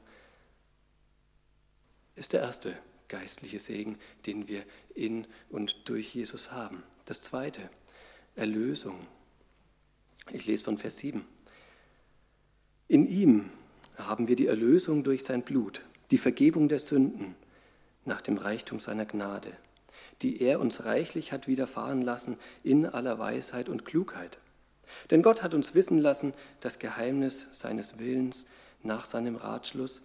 ist 2.16 2.34
der 2.34 2.42
erste 2.42 2.78
geistliche 3.08 3.60
Segen, 3.60 3.98
den 4.26 4.48
wir 4.48 4.66
in 4.94 5.28
und 5.50 5.90
durch 5.90 6.14
Jesus 6.14 6.52
haben. 6.52 6.84
Das 7.06 7.22
zweite, 7.22 7.70
Erlösung. 8.40 9.06
Ich 10.32 10.46
lese 10.46 10.64
von 10.64 10.78
Vers 10.78 10.98
7. 10.98 11.26
In 12.88 13.08
ihm 13.08 13.50
haben 13.98 14.28
wir 14.28 14.36
die 14.36 14.48
Erlösung 14.48 15.04
durch 15.04 15.24
sein 15.24 15.44
Blut, 15.44 15.84
die 16.12 16.18
Vergebung 16.18 16.70
der 16.70 16.80
Sünden 16.80 17.36
nach 18.06 18.22
dem 18.22 18.38
Reichtum 18.38 18.80
seiner 18.80 19.06
Gnade, 19.06 19.52
die 20.22 20.42
er 20.42 20.60
uns 20.60 20.86
reichlich 20.86 21.32
hat 21.32 21.48
widerfahren 21.48 22.02
lassen 22.02 22.38
in 22.64 22.86
aller 22.86 23.20
Weisheit 23.20 23.70
und 23.70 23.86
Klugheit 23.86 24.40
denn 25.12 25.22
Gott 25.22 25.44
hat 25.44 25.54
uns 25.54 25.76
wissen 25.76 25.98
lassen, 25.98 26.34
das 26.60 26.80
Geheimnis 26.80 27.48
seines 27.52 28.00
Willens 28.00 28.46
nach 28.84 29.06
seinem 29.06 29.36
Ratschluss, 29.36 30.02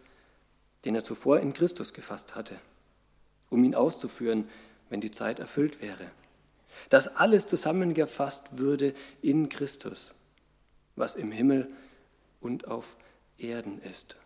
den 0.85 0.95
er 0.95 1.05
zuvor 1.05 1.41
in 1.41 1.53
Christus 1.53 1.93
gefasst 1.93 2.35
hatte, 2.35 2.59
um 3.51 3.65
ihn 3.65 3.75
auszuführen, 3.75 4.49
wenn 4.91 5.01
die 5.01 5.11
Zeit 5.11 5.39
erfüllt 5.39 5.81
wäre. 5.81 6.11
Dass 6.89 7.17
alles 7.17 7.47
zusammengefasst 7.47 8.59
würde 8.59 8.95
in 9.23 9.49
Christus, 9.49 10.15
was 10.97 11.17
im 11.17 11.33
Himmel 11.33 11.71
und 12.41 12.69
auf 12.69 12.97
Erden 13.39 13.81
ist. 13.83 14.17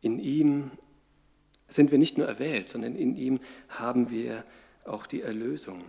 In 0.00 0.18
ihm 0.18 0.72
sind 1.68 1.90
wir 1.90 1.98
nicht 1.98 2.18
nur 2.18 2.26
erwählt, 2.26 2.68
sondern 2.68 2.96
in 2.96 3.16
ihm 3.16 3.40
haben 3.68 4.10
wir 4.10 4.44
auch 4.84 5.06
die 5.06 5.22
Erlösung 5.22 5.84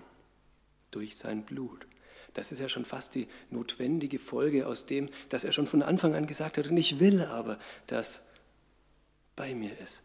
durch 0.92 1.18
sein 1.18 1.44
Blut. 1.44 1.88
Das 2.34 2.52
ist 2.52 2.60
ja 2.60 2.70
schon 2.70 2.86
fast 2.86 3.16
die 3.16 3.28
notwendige 3.50 4.20
Folge 4.20 4.68
aus 4.68 4.86
dem, 4.86 5.10
dass 5.30 5.44
er 5.44 5.52
schon 5.52 5.68
von 5.68 5.82
Anfang 5.82 6.16
an 6.16 6.28
gesagt 6.28 6.58
hat, 6.58 6.68
und 6.68 6.78
ich 6.78 7.00
will 7.00 7.22
aber, 7.22 7.60
dass 7.88 8.26
bei 9.36 9.54
mir 9.56 9.78
ist. 9.80 10.03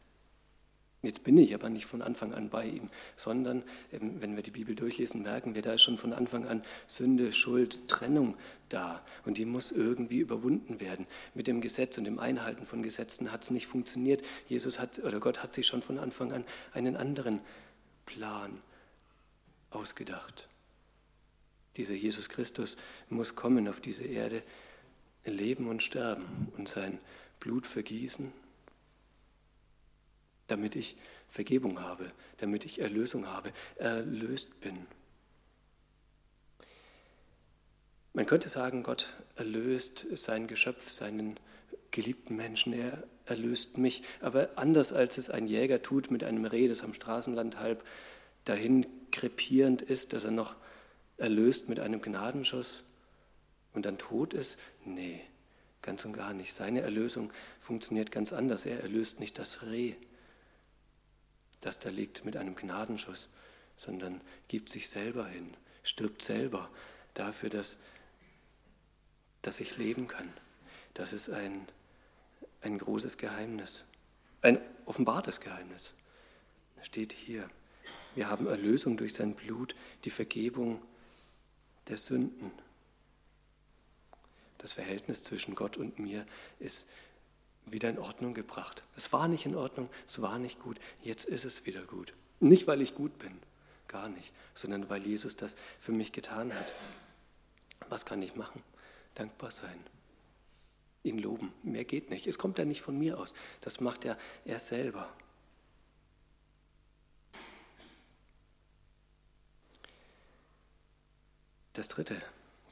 Jetzt 1.00 1.22
bin 1.22 1.38
ich 1.38 1.54
aber 1.54 1.70
nicht 1.70 1.86
von 1.86 2.02
Anfang 2.02 2.34
an 2.34 2.50
bei 2.50 2.66
ihm, 2.66 2.90
sondern 3.14 3.62
wenn 3.92 4.34
wir 4.34 4.42
die 4.42 4.50
Bibel 4.50 4.74
durchlesen, 4.74 5.22
merken 5.22 5.54
wir, 5.54 5.62
da 5.62 5.74
ist 5.74 5.82
schon 5.82 5.96
von 5.96 6.12
Anfang 6.12 6.44
an 6.46 6.64
Sünde, 6.88 7.30
Schuld, 7.30 7.86
Trennung 7.86 8.36
da. 8.68 9.04
Und 9.24 9.38
die 9.38 9.44
muss 9.44 9.70
irgendwie 9.70 10.18
überwunden 10.18 10.80
werden. 10.80 11.06
Mit 11.34 11.46
dem 11.46 11.60
Gesetz 11.60 11.98
und 11.98 12.04
dem 12.04 12.18
Einhalten 12.18 12.66
von 12.66 12.82
Gesetzen 12.82 13.30
hat 13.30 13.42
es 13.42 13.52
nicht 13.52 13.68
funktioniert. 13.68 14.24
Jesus 14.48 14.80
hat, 14.80 14.98
oder 14.98 15.20
Gott 15.20 15.40
hat 15.40 15.54
sich 15.54 15.68
schon 15.68 15.82
von 15.82 16.00
Anfang 16.00 16.32
an 16.32 16.44
einen 16.72 16.96
anderen 16.96 17.40
Plan 18.04 18.60
ausgedacht. 19.70 20.48
Dieser 21.76 21.94
Jesus 21.94 22.28
Christus 22.28 22.76
muss 23.08 23.36
kommen 23.36 23.68
auf 23.68 23.80
diese 23.80 24.04
Erde, 24.04 24.42
leben 25.24 25.68
und 25.68 25.80
sterben 25.82 26.48
und 26.56 26.68
sein 26.68 26.98
Blut 27.38 27.66
vergießen, 27.66 28.32
damit 30.48 30.76
ich 30.76 30.96
Vergebung 31.28 31.80
habe, 31.80 32.10
damit 32.38 32.64
ich 32.64 32.80
Erlösung 32.80 33.26
habe, 33.26 33.52
erlöst 33.76 34.60
bin. 34.60 34.86
Man 38.12 38.26
könnte 38.26 38.48
sagen, 38.48 38.82
Gott 38.82 39.06
erlöst 39.36 40.06
sein 40.14 40.48
Geschöpf, 40.48 40.90
seinen 40.90 41.38
geliebten 41.90 42.36
Menschen, 42.36 42.72
er 42.72 43.04
erlöst 43.26 43.78
mich. 43.78 44.02
Aber 44.20 44.50
anders 44.56 44.92
als 44.92 45.18
es 45.18 45.30
ein 45.30 45.46
Jäger 45.46 45.82
tut 45.82 46.10
mit 46.10 46.24
einem 46.24 46.44
Reh, 46.44 46.68
das 46.68 46.82
am 46.82 46.94
Straßenland 46.94 47.60
halb 47.60 47.84
dahin 48.44 48.86
krepierend 49.12 49.82
ist, 49.82 50.12
dass 50.12 50.24
er 50.24 50.30
noch 50.30 50.56
erlöst 51.16 51.68
mit 51.68 51.78
einem 51.80 52.00
Gnadenschuss 52.00 52.84
und 53.72 53.86
dann 53.86 53.98
tot 53.98 54.34
ist? 54.34 54.58
Nee, 54.84 55.20
ganz 55.82 56.04
und 56.04 56.12
gar 56.12 56.32
nicht. 56.32 56.52
Seine 56.52 56.80
Erlösung 56.80 57.32
funktioniert 57.60 58.10
ganz 58.10 58.32
anders. 58.32 58.66
Er 58.66 58.80
erlöst 58.80 59.20
nicht 59.20 59.38
das 59.38 59.62
Reh, 59.62 59.94
das 61.60 61.78
da 61.78 61.88
liegt 61.88 62.24
mit 62.24 62.36
einem 62.36 62.54
Gnadenschuss, 62.54 63.28
sondern 63.76 64.20
gibt 64.48 64.70
sich 64.70 64.88
selber 64.88 65.26
hin, 65.26 65.56
stirbt 65.82 66.22
selber 66.22 66.70
dafür, 67.14 67.50
dass, 67.50 67.76
dass 69.42 69.60
ich 69.60 69.76
leben 69.76 70.08
kann. 70.08 70.32
Das 70.94 71.12
ist 71.12 71.30
ein, 71.30 71.66
ein 72.60 72.78
großes 72.78 73.18
Geheimnis, 73.18 73.84
ein 74.42 74.60
offenbartes 74.84 75.40
Geheimnis. 75.40 75.92
Das 76.76 76.86
steht 76.86 77.12
hier. 77.12 77.48
Wir 78.14 78.28
haben 78.28 78.46
Erlösung 78.46 78.96
durch 78.96 79.14
sein 79.14 79.34
Blut, 79.34 79.74
die 80.04 80.10
Vergebung 80.10 80.82
der 81.88 81.96
Sünden. 81.96 82.50
Das 84.58 84.72
Verhältnis 84.72 85.22
zwischen 85.22 85.54
Gott 85.54 85.76
und 85.76 85.98
mir 85.98 86.26
ist 86.58 86.90
wieder 87.72 87.90
in 87.90 87.98
Ordnung 87.98 88.34
gebracht. 88.34 88.82
Es 88.96 89.12
war 89.12 89.28
nicht 89.28 89.46
in 89.46 89.54
Ordnung, 89.54 89.88
es 90.06 90.20
war 90.22 90.38
nicht 90.38 90.60
gut, 90.60 90.78
jetzt 91.02 91.24
ist 91.24 91.44
es 91.44 91.66
wieder 91.66 91.82
gut. 91.82 92.14
Nicht, 92.40 92.66
weil 92.66 92.82
ich 92.82 92.94
gut 92.94 93.18
bin, 93.18 93.38
gar 93.88 94.08
nicht, 94.08 94.32
sondern 94.54 94.88
weil 94.90 95.04
Jesus 95.04 95.36
das 95.36 95.56
für 95.78 95.92
mich 95.92 96.12
getan 96.12 96.54
hat. 96.54 96.74
Was 97.88 98.06
kann 98.06 98.22
ich 98.22 98.36
machen? 98.36 98.62
Dankbar 99.14 99.50
sein. 99.50 99.78
Ihn 101.02 101.18
loben. 101.18 101.52
Mehr 101.62 101.84
geht 101.84 102.10
nicht. 102.10 102.26
Es 102.26 102.38
kommt 102.38 102.58
ja 102.58 102.64
nicht 102.64 102.82
von 102.82 102.98
mir 102.98 103.18
aus. 103.18 103.34
Das 103.60 103.80
macht 103.80 104.04
ja 104.04 104.16
er 104.44 104.58
selber. 104.58 105.08
Das 111.72 111.88
dritte, 111.88 112.20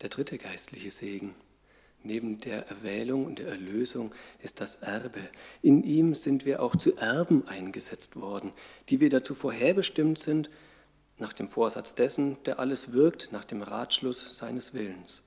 der 0.00 0.09
dritte 0.09 0.37
geistliche 0.37 0.91
Segen 0.91 1.35
neben 2.06 2.40
der 2.40 2.68
Erwählung 2.68 3.26
und 3.26 3.38
der 3.38 3.48
Erlösung 3.48 4.14
ist 4.42 4.60
das 4.60 4.76
Erbe. 4.76 5.20
In 5.62 5.82
ihm 5.82 6.14
sind 6.14 6.44
wir 6.44 6.62
auch 6.62 6.76
zu 6.76 6.96
Erben 6.96 7.46
eingesetzt 7.48 8.16
worden, 8.16 8.52
die 8.88 9.00
wir 9.00 9.10
dazu 9.10 9.34
vorherbestimmt 9.34 10.18
sind, 10.18 10.50
nach 11.18 11.32
dem 11.32 11.48
Vorsatz 11.48 11.94
dessen, 11.94 12.36
der 12.44 12.58
alles 12.58 12.92
wirkt, 12.92 13.32
nach 13.32 13.44
dem 13.44 13.62
Ratschluss 13.62 14.36
seines 14.36 14.75
Willens. 14.75 15.22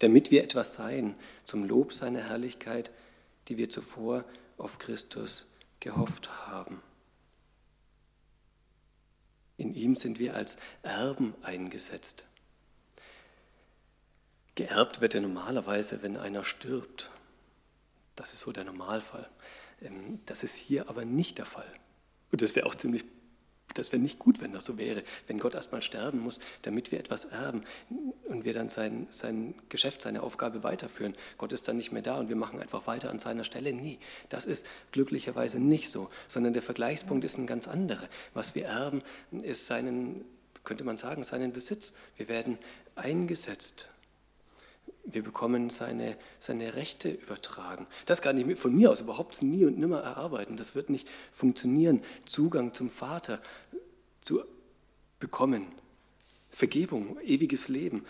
Damit 0.00 0.30
wir 0.30 0.44
etwas 0.44 0.74
seien 0.74 1.14
zum 1.44 1.64
Lob 1.64 1.92
seiner 1.92 2.28
Herrlichkeit, 2.28 2.90
die 3.48 3.56
wir 3.56 3.68
zuvor 3.68 4.24
auf 4.56 4.78
Christus 4.78 5.46
gehofft 5.80 6.30
haben. 6.46 6.82
In 9.56 9.74
ihm 9.74 9.96
sind 9.96 10.20
wir 10.20 10.34
als 10.34 10.58
Erben 10.82 11.34
eingesetzt. 11.42 12.27
Geerbt 14.58 15.00
wird 15.00 15.14
ja 15.14 15.20
normalerweise, 15.20 16.02
wenn 16.02 16.16
einer 16.16 16.42
stirbt. 16.42 17.12
Das 18.16 18.32
ist 18.32 18.40
so 18.40 18.50
der 18.50 18.64
Normalfall. 18.64 19.28
Ähm, 19.80 20.18
das 20.26 20.42
ist 20.42 20.56
hier 20.56 20.88
aber 20.88 21.04
nicht 21.04 21.38
der 21.38 21.46
Fall. 21.46 21.72
Und 22.32 22.42
das 22.42 22.56
wäre 22.56 22.66
auch 22.66 22.74
ziemlich, 22.74 23.04
das 23.74 23.92
wäre 23.92 24.02
nicht 24.02 24.18
gut, 24.18 24.40
wenn 24.40 24.52
das 24.52 24.64
so 24.64 24.76
wäre, 24.76 25.04
wenn 25.28 25.38
Gott 25.38 25.54
erstmal 25.54 25.80
sterben 25.80 26.18
muss, 26.18 26.40
damit 26.62 26.90
wir 26.90 26.98
etwas 26.98 27.26
erben 27.26 27.62
und 28.24 28.44
wir 28.44 28.52
dann 28.52 28.68
sein, 28.68 29.06
sein 29.10 29.54
Geschäft, 29.68 30.02
seine 30.02 30.24
Aufgabe 30.24 30.64
weiterführen. 30.64 31.14
Gott 31.36 31.52
ist 31.52 31.68
dann 31.68 31.76
nicht 31.76 31.92
mehr 31.92 32.02
da 32.02 32.18
und 32.18 32.28
wir 32.28 32.34
machen 32.34 32.60
einfach 32.60 32.88
weiter 32.88 33.10
an 33.10 33.20
seiner 33.20 33.44
Stelle. 33.44 33.72
Nee, 33.72 34.00
das 34.28 34.44
ist 34.44 34.66
glücklicherweise 34.90 35.60
nicht 35.60 35.88
so, 35.88 36.10
sondern 36.26 36.52
der 36.52 36.62
Vergleichspunkt 36.62 37.24
ist 37.24 37.38
ein 37.38 37.46
ganz 37.46 37.68
anderer. 37.68 38.08
Was 38.34 38.56
wir 38.56 38.64
erben, 38.64 39.04
ist 39.40 39.66
seinen, 39.66 40.24
könnte 40.64 40.82
man 40.82 40.98
sagen, 40.98 41.22
seinen 41.22 41.52
Besitz. 41.52 41.92
Wir 42.16 42.26
werden 42.26 42.58
eingesetzt 42.96 43.88
wir 45.04 45.22
bekommen 45.22 45.70
seine, 45.70 46.16
seine 46.38 46.74
Rechte 46.74 47.10
übertragen. 47.10 47.86
Das 48.06 48.22
kann 48.22 48.36
ich 48.36 48.58
von 48.58 48.74
mir 48.74 48.90
aus 48.90 49.00
überhaupt 49.00 49.42
nie 49.42 49.64
und 49.64 49.78
nimmer 49.78 50.00
erarbeiten. 50.00 50.56
Das 50.56 50.74
wird 50.74 50.90
nicht 50.90 51.08
funktionieren. 51.32 52.02
Zugang 52.26 52.74
zum 52.74 52.90
Vater 52.90 53.40
zu 54.20 54.42
bekommen, 55.18 55.66
Vergebung, 56.50 57.18
ewiges 57.20 57.68
Leben, 57.68 58.04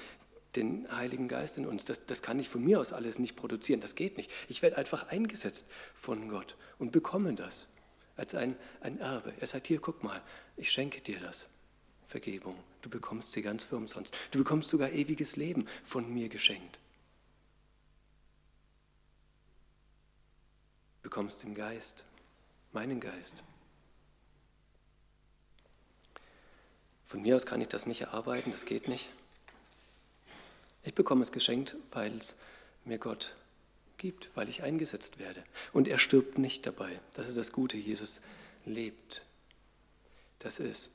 den 0.57 0.91
Heiligen 0.91 1.29
Geist 1.29 1.59
in 1.59 1.67
uns. 1.67 1.85
Das, 1.85 2.05
das 2.07 2.23
kann 2.23 2.39
ich 2.39 2.49
von 2.49 2.65
mir 2.65 2.81
aus 2.81 2.93
alles 2.93 3.19
nicht 3.19 3.37
produzieren. 3.37 3.81
Das 3.81 3.95
geht 3.95 4.17
nicht. 4.17 4.31
Ich 4.49 4.63
werde 4.63 4.77
einfach 4.77 5.09
eingesetzt 5.09 5.67
von 5.95 6.29
Gott 6.29 6.57
und 6.79 6.93
bekomme 6.93 7.35
das 7.35 7.69
als 8.17 8.35
ein, 8.35 8.57
ein 8.81 8.99
Erbe. 8.99 9.33
Er 9.39 9.47
sagt, 9.47 9.69
hier, 9.69 9.81
guck 9.81 10.03
mal, 10.03 10.21
ich 10.57 10.71
schenke 10.71 11.01
dir 11.01 11.21
das. 11.21 11.49
Vergebung. 12.09 12.57
Du 12.81 12.89
bekommst 12.89 13.33
sie 13.33 13.43
ganz 13.43 13.65
für 13.65 13.77
umsonst. 13.77 14.17
Du 14.31 14.39
bekommst 14.39 14.71
sogar 14.71 14.91
ewiges 14.91 15.37
Leben 15.37 15.69
von 15.85 16.13
mir 16.13 16.29
geschenkt. 16.29 16.79
Du 20.97 21.11
bekommst 21.11 21.43
den 21.43 21.55
Geist, 21.55 22.05
meinen 22.73 22.99
Geist. 22.99 23.35
Von 27.05 27.23
mir 27.23 27.37
aus 27.37 27.47
kann 27.47 27.61
ich 27.61 27.69
das 27.69 27.87
nicht 27.87 28.03
erarbeiten, 28.03 28.53
das 28.53 28.67
geht 28.67 28.89
nicht. 28.89 29.11
Ich 30.83 30.95
bekomme 30.95 31.23
es 31.23 31.33
geschenkt, 31.33 31.77
weil 31.91 32.17
es 32.17 32.37
mir 32.85 32.99
Gott 32.99 33.35
gibt, 33.99 34.31
weil 34.35 34.49
ich 34.49 34.63
eingesetzt 34.63 35.19
werde. 35.19 35.45
Und 35.73 35.89
er 35.89 35.99
stirbt 35.99 36.39
nicht 36.39 36.67
dabei. 36.67 37.01
Das 37.15 37.29
ist 37.29 37.37
das 37.37 37.53
Gute. 37.53 37.77
Jesus 37.77 38.21
lebt. 38.65 39.23
Das 40.39 40.61
ist 40.61 40.91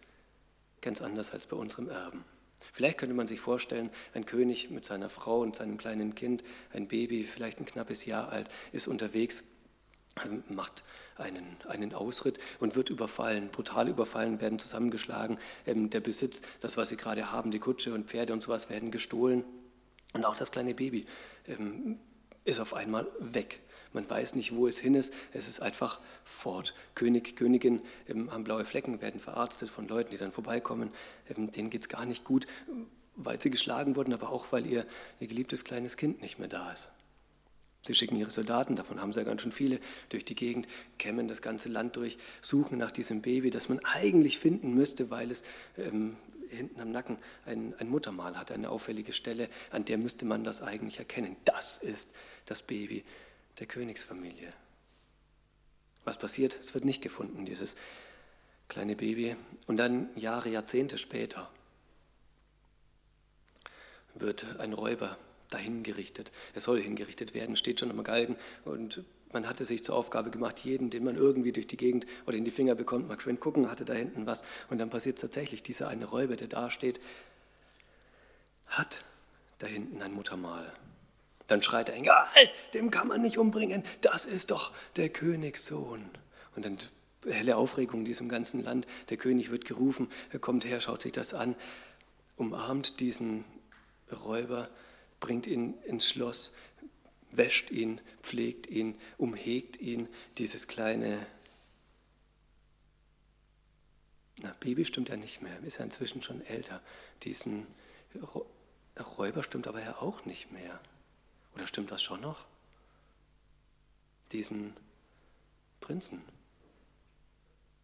ganz 0.84 1.02
anders 1.02 1.32
als 1.32 1.48
bei 1.48 1.56
unserem 1.56 1.90
Erben. 1.90 2.24
Vielleicht 2.72 2.98
könnte 2.98 3.16
man 3.16 3.28
sich 3.28 3.40
vorstellen, 3.40 3.90
ein 4.14 4.26
König 4.26 4.70
mit 4.70 4.86
seiner 4.86 5.10
Frau 5.10 5.42
und 5.42 5.56
seinem 5.56 5.78
kleinen 5.78 6.16
Kind, 6.16 6.44
ein 6.72 6.88
Baby, 6.88 7.24
vielleicht 7.24 7.60
ein 7.60 7.66
knappes 7.66 8.06
Jahr 8.06 8.30
alt, 8.30 8.50
ist 8.72 8.88
unterwegs, 8.88 9.48
ähm, 10.24 10.44
macht 10.50 10.84
einen, 11.16 11.58
einen 11.68 11.94
Ausritt 11.94 12.40
und 12.60 12.76
wird 12.76 12.90
überfallen, 12.90 13.50
brutal 13.50 13.90
überfallen, 13.90 14.42
werden 14.42 14.60
zusammengeschlagen. 14.60 15.38
Ähm, 15.66 15.90
der 15.90 16.00
Besitz, 16.00 16.42
das, 16.60 16.78
was 16.78 16.90
sie 16.90 16.98
gerade 16.98 17.32
haben, 17.32 17.52
die 17.52 17.60
Kutsche 17.60 17.94
und 17.94 18.10
Pferde 18.10 18.34
und 18.34 18.42
sowas, 18.42 18.70
werden 18.70 18.92
gestohlen. 18.92 19.44
Und 20.14 20.26
auch 20.26 20.38
das 20.38 20.52
kleine 20.52 20.74
Baby 20.74 21.06
ähm, 21.48 22.00
ist 22.46 22.60
auf 22.60 22.74
einmal 22.74 23.08
weg. 23.20 23.60
Man 23.94 24.10
weiß 24.10 24.36
nicht, 24.36 24.56
wo 24.56 24.68
es 24.68 24.80
hin 24.80 24.96
ist. 24.96 25.14
Es 25.32 25.48
ist 25.48 25.62
einfach 25.62 26.00
fort. 26.24 26.74
König, 26.96 27.36
Königin 27.36 27.82
ähm, 28.08 28.32
haben 28.32 28.44
blaue 28.44 28.66
Flecken, 28.66 29.02
werden 29.02 29.22
verarztet 29.22 29.70
von 29.70 29.88
Leuten, 29.88 30.12
die 30.12 30.18
dann 30.18 30.32
vorbeikommen. 30.32 30.92
Ähm, 31.30 31.52
denen 31.52 31.70
geht 31.70 31.82
es 31.82 31.90
gar 31.90 32.06
nicht 32.06 32.24
gut, 32.24 32.48
weil 33.16 33.40
sie 33.40 33.52
geschlagen 33.52 33.96
wurden, 33.96 34.14
aber 34.14 34.30
auch, 34.30 34.52
weil 34.52 34.66
ihr, 34.66 34.86
ihr 35.20 35.28
geliebtes 35.28 35.64
kleines 35.64 35.96
Kind 35.96 36.22
nicht 36.22 36.40
mehr 36.40 36.48
da 36.48 36.72
ist. 36.72 36.90
Sie 37.86 37.94
schicken 37.94 38.16
ihre 38.16 38.32
Soldaten, 38.32 38.78
davon 38.78 39.02
haben 39.02 39.12
sie 39.12 39.20
ja 39.20 39.26
ganz 39.26 39.42
schön 39.42 39.52
viele, 39.52 39.80
durch 40.08 40.24
die 40.24 40.36
Gegend, 40.36 40.68
kämmen 40.98 41.28
das 41.28 41.42
ganze 41.42 41.68
Land 41.68 41.98
durch, 41.98 42.18
suchen 42.42 42.78
nach 42.78 42.92
diesem 42.92 43.22
Baby, 43.22 43.50
das 43.50 43.68
man 43.68 43.80
eigentlich 43.84 44.40
finden 44.40 44.74
müsste, 44.74 45.10
weil 45.10 45.30
es 45.30 45.44
ähm, 45.78 46.16
hinten 46.50 46.80
am 46.80 46.92
Nacken 46.92 47.18
ein, 47.46 47.74
ein 47.80 47.90
Muttermal 47.90 48.38
hat, 48.38 48.52
eine 48.52 48.70
auffällige 48.70 49.12
Stelle, 49.12 49.50
an 49.70 49.84
der 49.84 49.98
müsste 49.98 50.26
man 50.26 50.46
das 50.46 50.62
eigentlich 50.62 51.00
erkennen. 51.00 51.36
Das 51.44 51.78
ist 51.78 52.16
das 52.46 52.62
Baby 52.62 53.04
der 53.60 53.68
Königsfamilie. 53.68 54.52
Was 56.06 56.18
passiert? 56.18 56.58
Es 56.60 56.74
wird 56.74 56.86
nicht 56.86 57.02
gefunden, 57.02 57.46
dieses 57.46 57.76
kleine 58.68 58.96
Baby. 58.96 59.36
Und 59.68 59.78
dann 59.78 60.10
Jahre, 60.16 60.50
Jahrzehnte 60.50 60.98
später 60.98 61.50
wird 64.16 64.60
ein 64.60 64.74
Räuber 64.74 65.18
dahin 65.50 65.84
gerichtet. 65.84 66.32
Er 66.54 66.62
soll 66.62 66.82
hingerichtet 66.82 67.34
werden, 67.34 67.56
steht 67.56 67.80
schon 67.80 67.92
am 67.92 68.04
Galgen. 68.04 68.36
Und 68.66 69.04
man 69.32 69.48
hatte 69.48 69.66
sich 69.66 69.84
zur 69.84 69.96
Aufgabe 69.96 70.32
gemacht, 70.32 70.60
jeden, 70.60 70.90
den 70.90 71.04
man 71.04 71.16
irgendwie 71.16 71.52
durch 71.52 71.68
die 71.68 71.78
Gegend 71.78 72.06
oder 72.26 72.38
in 72.38 72.46
die 72.46 72.52
Finger 72.52 72.76
bekommt, 72.76 73.08
mal 73.08 73.20
schön 73.20 73.40
gucken, 73.40 73.70
hatte 73.70 73.86
da 73.86 73.94
hinten 73.94 74.26
was. 74.26 74.44
Und 74.70 74.78
dann 74.80 74.90
passiert 74.90 75.20
tatsächlich, 75.20 75.64
dieser 75.64 75.88
eine 75.88 76.06
Räuber, 76.06 76.36
der 76.36 76.48
da 76.48 76.70
steht, 76.70 77.00
hat 78.68 79.04
da 79.60 79.68
hinten 79.68 80.02
ein 80.02 80.14
Muttermal. 80.14 80.72
Dann 81.48 81.62
schreit 81.62 81.90
er, 81.90 81.98
egal, 81.98 82.28
dem 82.74 82.90
kann 82.92 83.08
man 83.08 83.22
nicht 83.22 83.38
umbringen, 83.38 83.84
das 84.02 84.26
ist 84.26 84.52
doch 84.52 84.72
der 84.96 85.10
Königssohn. 85.10 86.10
Und 86.56 86.66
dann 86.66 86.78
helle 87.26 87.58
Aufregung 87.58 88.02
in 88.02 88.06
diesem 88.06 88.30
ganzen 88.30 88.64
Land. 88.64 88.88
Der 89.10 89.18
König 89.18 89.52
wird 89.52 89.66
gerufen, 89.66 90.10
er 90.32 90.40
kommt 90.40 90.66
her, 90.66 90.82
schaut 90.82 91.02
sich 91.02 91.12
das 91.12 91.34
an, 91.34 91.56
umarmt 92.36 93.00
diesen 93.00 93.46
Räuber, 94.12 94.70
bringt 95.20 95.48
ihn 95.48 95.76
ins 95.84 96.08
Schloss, 96.08 96.54
wäscht 97.32 97.72
ihn, 97.72 98.02
pflegt 98.22 98.68
ihn, 98.68 98.98
umhegt 99.18 99.80
ihn, 99.80 100.08
dieses 100.38 100.68
kleine 100.68 101.26
na, 104.44 104.54
Baby 104.60 104.84
stimmt 104.84 105.10
ja 105.10 105.16
nicht 105.16 105.42
mehr, 105.42 105.58
ist 105.64 105.78
ja 105.78 105.86
inzwischen 105.86 106.22
schon 106.22 106.46
älter. 106.46 106.82
Diesen 107.24 107.68
Räuber 109.18 109.44
stimmt 109.44 109.68
aber 109.68 109.82
ja 109.82 109.98
auch 110.02 110.26
nicht 110.26 110.52
mehr. 110.52 110.80
Oder 111.56 111.68
stimmt 111.68 111.92
das 111.92 112.02
schon 112.02 112.22
noch? 112.22 112.46
Diesen 114.32 114.74
Prinzen, 115.80 116.22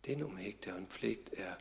den 0.06 0.24
umhegt 0.24 0.68
er 0.68 0.76
und 0.76 0.90
pflegt 0.90 1.34
er. 1.34 1.58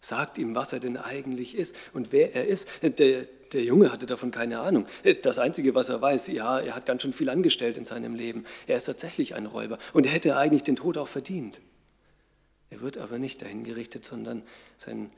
Sagt 0.00 0.38
ihm, 0.38 0.54
was 0.54 0.72
er 0.72 0.80
denn 0.80 0.96
eigentlich 0.96 1.56
ist 1.56 1.76
und 1.92 2.12
wer 2.12 2.34
er 2.34 2.46
ist. 2.46 2.70
Der, 2.82 3.26
der 3.52 3.64
Junge 3.64 3.90
hatte 3.90 4.06
davon 4.06 4.30
keine 4.30 4.60
Ahnung. 4.60 4.86
Das 5.22 5.38
Einzige, 5.38 5.74
was 5.74 5.88
er 5.88 6.00
weiß, 6.00 6.28
ja, 6.28 6.60
er 6.60 6.76
hat 6.76 6.86
ganz 6.86 7.02
schön 7.02 7.12
viel 7.12 7.28
angestellt 7.28 7.76
in 7.76 7.84
seinem 7.84 8.14
Leben. 8.14 8.44
Er 8.66 8.76
ist 8.76 8.84
tatsächlich 8.84 9.34
ein 9.34 9.46
Räuber 9.46 9.78
und 9.92 10.06
er 10.06 10.12
hätte 10.12 10.36
eigentlich 10.36 10.62
den 10.62 10.76
Tod 10.76 10.96
auch 10.96 11.08
verdient. 11.08 11.60
Er 12.70 12.80
wird 12.80 12.98
aber 12.98 13.18
nicht 13.18 13.42
dahin 13.42 13.64
gerichtet, 13.64 14.04
sondern 14.04 14.42
sein, 14.76 15.10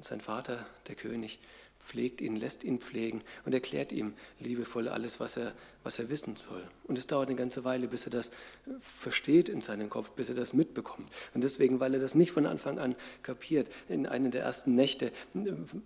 sein 0.00 0.20
Vater, 0.20 0.64
der 0.88 0.94
König, 0.94 1.38
pflegt 1.86 2.20
ihn, 2.20 2.36
lässt 2.36 2.64
ihn 2.64 2.80
pflegen 2.80 3.22
und 3.44 3.54
erklärt 3.54 3.92
ihm 3.92 4.14
liebevoll 4.40 4.88
alles, 4.88 5.20
was 5.20 5.36
er, 5.36 5.52
was 5.84 5.98
er 5.98 6.08
wissen 6.08 6.34
soll. 6.36 6.62
Und 6.84 6.98
es 6.98 7.06
dauert 7.06 7.28
eine 7.28 7.36
ganze 7.36 7.64
Weile, 7.64 7.86
bis 7.86 8.06
er 8.06 8.10
das 8.10 8.32
versteht 8.80 9.48
in 9.48 9.60
seinem 9.60 9.88
Kopf, 9.88 10.10
bis 10.10 10.28
er 10.28 10.34
das 10.34 10.52
mitbekommt. 10.52 11.08
Und 11.32 11.44
deswegen, 11.44 11.78
weil 11.78 11.94
er 11.94 12.00
das 12.00 12.16
nicht 12.16 12.32
von 12.32 12.46
Anfang 12.46 12.78
an 12.78 12.96
kapiert, 13.22 13.70
in 13.88 14.06
einer 14.06 14.30
der 14.30 14.42
ersten 14.42 14.74
Nächte 14.74 15.12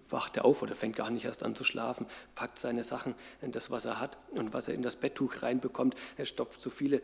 wacht 0.08 0.38
er 0.38 0.46
auf 0.46 0.62
oder 0.62 0.74
fängt 0.74 0.96
gar 0.96 1.10
nicht 1.10 1.26
erst 1.26 1.42
an 1.42 1.54
zu 1.54 1.64
schlafen, 1.64 2.06
packt 2.34 2.58
seine 2.58 2.82
Sachen, 2.82 3.14
das, 3.42 3.70
was 3.70 3.84
er 3.84 4.00
hat 4.00 4.18
und 4.30 4.54
was 4.54 4.68
er 4.68 4.74
in 4.74 4.82
das 4.82 4.96
Betttuch 4.96 5.42
reinbekommt. 5.42 5.94
Er 6.16 6.24
stopft 6.24 6.62
so 6.62 6.70
viele 6.70 7.02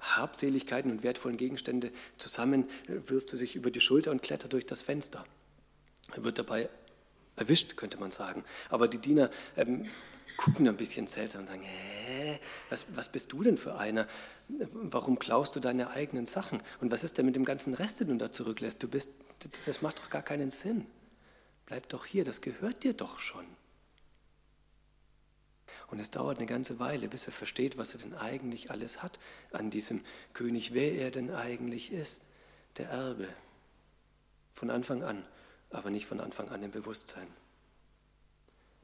Habseligkeiten 0.00 0.90
und 0.90 1.02
wertvollen 1.02 1.36
Gegenstände 1.36 1.90
zusammen, 2.16 2.68
wirft 2.86 3.30
sie 3.30 3.36
sich 3.36 3.54
über 3.54 3.70
die 3.70 3.80
Schulter 3.80 4.10
und 4.10 4.22
klettert 4.22 4.52
durch 4.52 4.66
das 4.66 4.82
Fenster. 4.82 5.24
Er 6.14 6.24
wird 6.24 6.38
dabei 6.38 6.68
erwischt, 7.36 7.76
könnte 7.76 7.98
man 7.98 8.12
sagen. 8.12 8.44
Aber 8.70 8.88
die 8.88 8.98
Diener 8.98 9.30
ähm, 9.56 9.86
gucken 10.36 10.68
ein 10.68 10.76
bisschen 10.76 11.06
seltsam 11.06 11.42
und 11.42 11.48
sagen, 11.48 11.62
hä, 11.62 12.38
was, 12.70 12.86
was 12.96 13.10
bist 13.10 13.32
du 13.32 13.42
denn 13.42 13.56
für 13.56 13.76
einer? 13.76 14.06
Warum 14.48 15.18
klaust 15.18 15.56
du 15.56 15.60
deine 15.60 15.90
eigenen 15.90 16.26
Sachen? 16.26 16.62
Und 16.80 16.90
was 16.90 17.04
ist 17.04 17.18
denn 17.18 17.26
mit 17.26 17.36
dem 17.36 17.44
ganzen 17.44 17.74
Rest, 17.74 18.00
den 18.00 18.08
du 18.08 18.16
da 18.16 18.30
zurücklässt? 18.30 18.82
Du 18.82 18.88
bist, 18.88 19.10
das 19.66 19.82
macht 19.82 19.98
doch 20.00 20.10
gar 20.10 20.22
keinen 20.22 20.50
Sinn. 20.50 20.86
Bleib 21.66 21.88
doch 21.88 22.04
hier, 22.04 22.24
das 22.24 22.40
gehört 22.40 22.84
dir 22.84 22.92
doch 22.92 23.18
schon. 23.18 23.46
Und 25.88 26.00
es 26.00 26.10
dauert 26.10 26.38
eine 26.38 26.46
ganze 26.46 26.78
Weile, 26.78 27.08
bis 27.08 27.26
er 27.26 27.32
versteht, 27.32 27.78
was 27.78 27.94
er 27.94 28.00
denn 28.00 28.14
eigentlich 28.14 28.70
alles 28.70 29.02
hat 29.02 29.18
an 29.52 29.70
diesem 29.70 30.02
König, 30.32 30.74
wer 30.74 30.92
er 30.94 31.10
denn 31.10 31.30
eigentlich 31.30 31.92
ist, 31.92 32.20
der 32.76 32.88
Erbe. 32.88 33.28
Von 34.54 34.70
Anfang 34.70 35.02
an 35.02 35.24
aber 35.74 35.90
nicht 35.90 36.06
von 36.06 36.20
Anfang 36.20 36.48
an 36.50 36.62
im 36.62 36.70
Bewusstsein. 36.70 37.26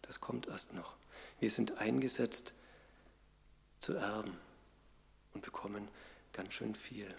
Das 0.03 0.21
kommt 0.21 0.49
erst 0.49 0.73
noch. 0.73 0.95
Wir 1.39 1.51
sind 1.51 1.79
eingesetzt 1.79 2.53
zu 3.79 3.95
erben 3.95 4.37
und 5.33 5.43
bekommen 5.43 5.89
ganz 6.33 6.53
schön 6.53 6.75
viel. 6.75 7.15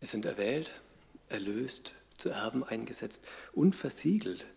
Es 0.00 0.12
sind 0.12 0.26
erwählt, 0.26 0.80
erlöst, 1.28 1.94
zu 2.16 2.30
Erben 2.30 2.64
eingesetzt 2.64 3.24
und 3.52 3.74
versiegelt. 3.74 4.48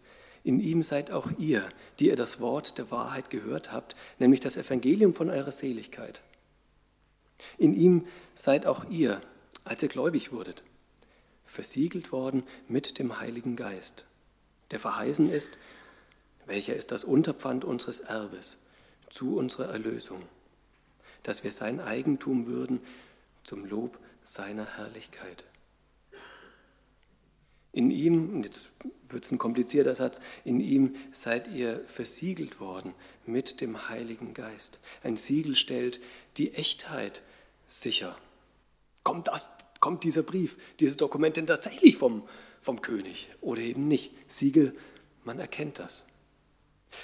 In 0.43 0.59
ihm 0.59 0.83
seid 0.83 1.11
auch 1.11 1.31
ihr, 1.37 1.69
die 1.99 2.07
ihr 2.07 2.15
das 2.15 2.39
Wort 2.39 2.77
der 2.77 2.91
Wahrheit 2.91 3.29
gehört 3.29 3.71
habt, 3.71 3.95
nämlich 4.19 4.39
das 4.39 4.57
Evangelium 4.57 5.13
von 5.13 5.29
eurer 5.29 5.51
Seligkeit. 5.51 6.21
In 7.57 7.73
ihm 7.73 8.07
seid 8.35 8.65
auch 8.65 8.85
ihr, 8.89 9.21
als 9.63 9.83
ihr 9.83 9.89
gläubig 9.89 10.31
wurdet, 10.31 10.63
versiegelt 11.45 12.11
worden 12.11 12.43
mit 12.67 12.99
dem 12.99 13.19
Heiligen 13.19 13.55
Geist, 13.55 14.05
der 14.71 14.79
verheißen 14.79 15.31
ist, 15.31 15.57
welcher 16.45 16.75
ist 16.75 16.91
das 16.91 17.03
Unterpfand 17.03 17.65
unseres 17.65 17.99
Erbes 17.99 18.57
zu 19.09 19.37
unserer 19.37 19.69
Erlösung, 19.71 20.23
dass 21.23 21.43
wir 21.43 21.51
sein 21.51 21.79
Eigentum 21.79 22.47
würden 22.47 22.81
zum 23.43 23.65
Lob 23.65 23.97
seiner 24.23 24.77
Herrlichkeit. 24.77 25.43
In 27.73 27.89
ihm, 27.89 28.43
jetzt 28.43 28.69
wird 29.07 29.23
es 29.23 29.31
ein 29.31 29.37
komplizierter 29.37 29.95
Satz, 29.95 30.19
in 30.43 30.59
ihm 30.59 30.95
seid 31.11 31.47
ihr 31.47 31.85
versiegelt 31.87 32.59
worden 32.59 32.93
mit 33.25 33.61
dem 33.61 33.87
Heiligen 33.87 34.33
Geist. 34.33 34.79
Ein 35.03 35.15
Siegel 35.15 35.55
stellt 35.55 36.01
die 36.37 36.53
Echtheit 36.53 37.21
sicher. 37.67 38.17
Kommt, 39.03 39.27
das, 39.27 39.51
kommt 39.79 40.03
dieser 40.03 40.23
Brief, 40.23 40.57
dieses 40.79 40.97
Dokument 40.97 41.37
denn 41.37 41.47
tatsächlich 41.47 41.97
vom, 41.97 42.27
vom 42.61 42.81
König 42.81 43.29
oder 43.41 43.61
eben 43.61 43.87
nicht? 43.87 44.13
Siegel, 44.27 44.75
man 45.23 45.39
erkennt 45.39 45.79
das. 45.79 46.05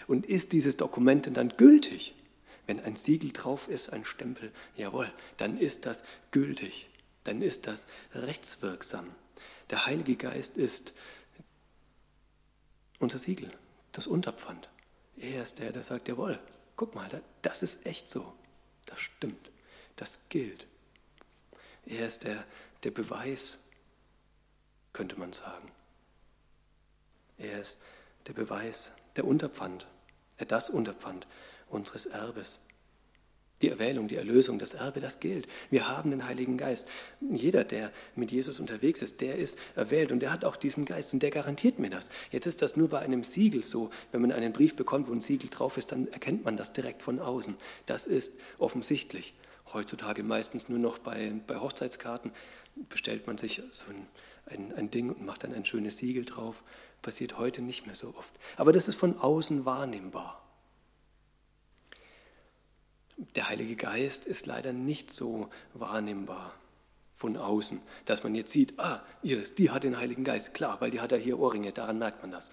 Und 0.08 0.26
ist 0.26 0.54
dieses 0.54 0.78
Dokument 0.78 1.26
denn 1.26 1.34
dann 1.34 1.56
gültig? 1.58 2.14
Wenn 2.66 2.80
ein 2.82 2.98
Siegel 2.98 3.32
drauf 3.32 3.70
ist, 3.70 3.94
ein 3.94 4.04
Stempel, 4.04 4.52
jawohl, 4.76 5.12
dann 5.38 5.58
ist 5.58 5.86
das 5.86 6.04
gültig, 6.32 6.90
dann 7.24 7.42
ist 7.42 7.66
das 7.66 7.88
rechtswirksam. 8.14 9.16
Der 9.70 9.86
Heilige 9.86 10.18
Geist 10.18 10.58
ist 10.58 10.94
unser 13.00 13.20
Siegel, 13.20 13.52
das 13.94 14.08
Unterpfand. 14.08 14.70
Er 15.18 15.44
ist 15.44 15.60
der, 15.60 15.72
der 15.72 15.84
sagt, 15.84 16.08
jawohl, 16.10 16.40
guck 16.76 16.94
mal, 16.94 17.10
das 17.42 17.64
ist 17.64 17.86
echt 17.86 18.10
so, 18.10 18.34
das 18.86 19.00
stimmt, 19.00 19.52
das 19.96 20.28
gilt. 20.30 20.68
Er 21.88 22.06
ist 22.06 22.23
der, 22.23 22.43
der 22.84 22.91
Beweis, 22.91 23.58
könnte 24.93 25.17
man 25.17 25.34
sagen. 25.34 25.71
Er 27.38 27.62
ist 27.62 27.82
der 28.28 28.34
Beweis, 28.34 28.93
der 29.15 29.26
Unterpfand, 29.26 29.88
das 30.47 30.69
Unterpfand 30.69 31.28
unseres 31.69 32.06
Erbes. 32.06 32.60
Die 33.63 33.69
Erwählung, 33.69 34.08
die 34.08 34.17
Erlösung, 34.17 34.60
das 34.60 34.76
Erbe, 34.76 35.00
das 35.00 35.19
gilt. 35.19 35.47
Wir 35.71 35.88
haben 35.88 36.12
den 36.12 36.28
Heiligen 36.28 36.58
Geist. 36.58 36.88
Jeder, 37.21 37.63
der 37.63 37.91
mit 38.15 38.32
Jesus 38.32 38.60
unterwegs 38.60 39.02
ist, 39.02 39.19
der 39.21 39.36
ist 39.36 39.58
erwählt 39.76 40.12
und 40.12 40.19
der 40.19 40.32
hat 40.32 40.45
auch 40.45 40.56
diesen 40.56 40.86
Geist 40.86 41.13
und 41.13 41.23
der 41.23 41.32
garantiert 41.32 41.80
mir 41.80 41.89
das. 41.89 42.10
Jetzt 42.30 42.45
ist 42.45 42.62
das 42.62 42.76
nur 42.76 42.89
bei 42.89 43.00
einem 43.00 43.23
Siegel 43.23 43.63
so. 43.63 43.89
Wenn 44.12 44.21
man 44.21 44.32
einen 44.32 44.54
Brief 44.54 44.76
bekommt, 44.76 45.08
wo 45.08 45.13
ein 45.13 45.21
Siegel 45.21 45.50
drauf 45.50 45.78
ist, 45.78 45.91
dann 45.91 46.08
erkennt 46.10 46.45
man 46.45 46.56
das 46.56 46.71
direkt 46.71 47.02
von 47.02 47.19
außen. 47.19 47.56
Das 47.88 48.06
ist 48.06 48.39
offensichtlich. 48.60 49.34
Heutzutage 49.73 50.23
meistens 50.23 50.69
nur 50.69 50.80
noch 50.80 50.99
bei, 50.99 51.34
bei 51.45 51.58
Hochzeitskarten 51.58 52.32
bestellt 52.89 53.27
man 53.27 53.38
sich 53.38 53.62
so 53.71 53.86
ein, 53.89 54.08
ein, 54.45 54.73
ein 54.75 54.91
Ding 54.91 55.10
und 55.10 55.25
macht 55.25 55.43
dann 55.43 55.53
ein 55.53 55.65
schönes 55.65 55.97
Siegel 55.97 56.25
drauf. 56.25 56.63
Passiert 57.01 57.38
heute 57.38 57.62
nicht 57.62 57.86
mehr 57.86 57.95
so 57.95 58.15
oft. 58.17 58.32
Aber 58.56 58.71
das 58.71 58.88
ist 58.88 58.95
von 58.95 59.17
außen 59.17 59.65
wahrnehmbar. 59.65 60.43
Der 63.36 63.49
Heilige 63.49 63.75
Geist 63.75 64.25
ist 64.25 64.45
leider 64.45 64.73
nicht 64.73 65.12
so 65.12 65.49
wahrnehmbar 65.73 66.53
von 67.17 67.36
außen, 67.36 67.82
dass 68.06 68.23
man 68.23 68.36
jetzt 68.36 68.53
sieht, 68.53 68.80
ah, 68.80 69.03
Iris, 69.23 69.56
die 69.56 69.71
hat 69.71 69.84
den 69.84 69.97
Heiligen 69.97 70.23
Geist. 70.23 70.53
Klar, 70.53 70.80
weil 70.82 70.91
die 70.91 71.01
hat 71.01 71.12
ja 71.12 71.17
hier 71.17 71.39
Ohrringe, 71.39 71.71
daran 71.71 71.97
merkt 71.97 72.21
man 72.21 72.30
das. 72.30 72.51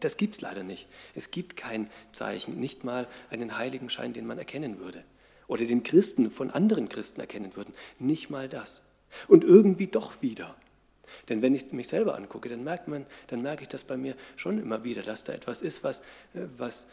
Das 0.00 0.16
gibt 0.16 0.36
es 0.36 0.40
leider 0.40 0.62
nicht. 0.62 0.88
Es 1.14 1.30
gibt 1.30 1.58
kein 1.58 1.90
Zeichen, 2.10 2.58
nicht 2.58 2.84
mal 2.84 3.06
einen 3.28 3.58
Heiligenschein, 3.58 4.14
den 4.14 4.26
man 4.26 4.38
erkennen 4.38 4.78
würde. 4.78 5.04
Oder 5.48 5.64
den 5.64 5.82
Christen 5.82 6.30
von 6.30 6.50
anderen 6.50 6.88
Christen 6.88 7.20
erkennen 7.20 7.56
würden. 7.56 7.74
Nicht 7.98 8.30
mal 8.30 8.48
das. 8.48 8.82
Und 9.26 9.42
irgendwie 9.42 9.88
doch 9.88 10.22
wieder. 10.22 10.54
Denn 11.28 11.42
wenn 11.42 11.54
ich 11.54 11.72
mich 11.72 11.88
selber 11.88 12.14
angucke, 12.14 12.48
dann 12.48 12.62
merkt 12.62 12.86
man, 12.86 13.06
dann 13.28 13.42
merke 13.42 13.62
ich 13.62 13.68
das 13.68 13.82
bei 13.82 13.96
mir 13.96 14.14
schon 14.36 14.60
immer 14.60 14.84
wieder, 14.84 15.02
dass 15.02 15.24
da 15.24 15.32
etwas 15.32 15.62
ist, 15.62 15.82
was, 15.82 16.00
äh, 16.34 16.46
was 16.56 16.86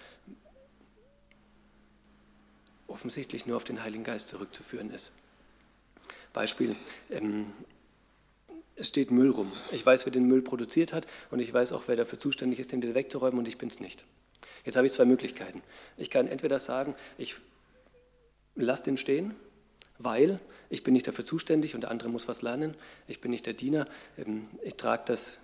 offensichtlich 2.87 3.45
nur 3.45 3.57
auf 3.57 3.63
den 3.63 3.83
Heiligen 3.83 4.03
Geist 4.03 4.29
zurückzuführen 4.29 4.91
ist. 4.91 5.11
Beispiel, 6.33 6.75
ähm, 7.09 7.47
es 8.75 8.89
steht 8.89 9.11
Müll 9.11 9.31
rum. 9.31 9.51
Ich 9.71 9.85
weiß, 9.85 10.05
wer 10.05 10.11
den 10.11 10.27
Müll 10.27 10.41
produziert 10.41 10.93
hat 10.93 11.07
und 11.31 11.39
ich 11.39 11.53
weiß 11.53 11.71
auch, 11.71 11.83
wer 11.87 11.95
dafür 11.95 12.19
zuständig 12.19 12.59
ist, 12.59 12.71
den 12.71 12.81
wegzuräumen 12.93 13.39
und 13.39 13.47
ich 13.47 13.57
bin 13.57 13.69
es 13.69 13.79
nicht. 13.79 14.05
Jetzt 14.65 14.75
habe 14.75 14.87
ich 14.87 14.93
zwei 14.93 15.05
Möglichkeiten. 15.05 15.61
Ich 15.97 16.09
kann 16.09 16.27
entweder 16.27 16.59
sagen, 16.59 16.95
ich 17.17 17.35
lasse 18.55 18.83
den 18.83 18.97
stehen, 18.97 19.35
weil 19.97 20.39
ich 20.69 20.83
bin 20.83 20.93
nicht 20.93 21.07
dafür 21.07 21.25
zuständig 21.25 21.75
und 21.75 21.81
der 21.81 21.91
andere 21.91 22.09
muss 22.09 22.27
was 22.27 22.41
lernen. 22.41 22.75
Ich 23.07 23.21
bin 23.21 23.31
nicht 23.31 23.45
der 23.45 23.53
Diener. 23.53 23.87
Ähm, 24.17 24.47
ich 24.63 24.75
trage 24.75 25.03
das 25.05 25.37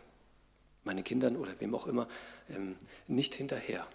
meinen 0.84 1.04
Kindern 1.04 1.36
oder 1.36 1.52
wem 1.60 1.76
auch 1.76 1.88
immer 1.88 2.08
ähm, 2.50 2.76
nicht 3.08 3.36
hinterher. 3.36 3.86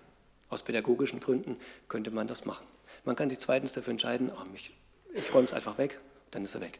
Aus 0.49 0.63
pädagogischen 0.63 1.21
Gründen 1.21 1.57
könnte 1.89 2.11
man 2.11 2.29
das 2.29 2.45
machen. 2.45 2.67
Man 3.05 3.17
kann 3.17 3.29
sich 3.31 3.41
zweitens 3.41 3.73
dafür 3.73 3.91
entscheiden, 3.91 4.31
oh, 4.31 4.45
ich, 4.55 4.73
ich 5.15 5.35
räume 5.35 5.47
es 5.47 5.53
einfach 5.53 5.79
weg, 5.79 5.99
dann 6.31 6.45
ist 6.45 6.55
er 6.55 6.61
weg. 6.61 6.79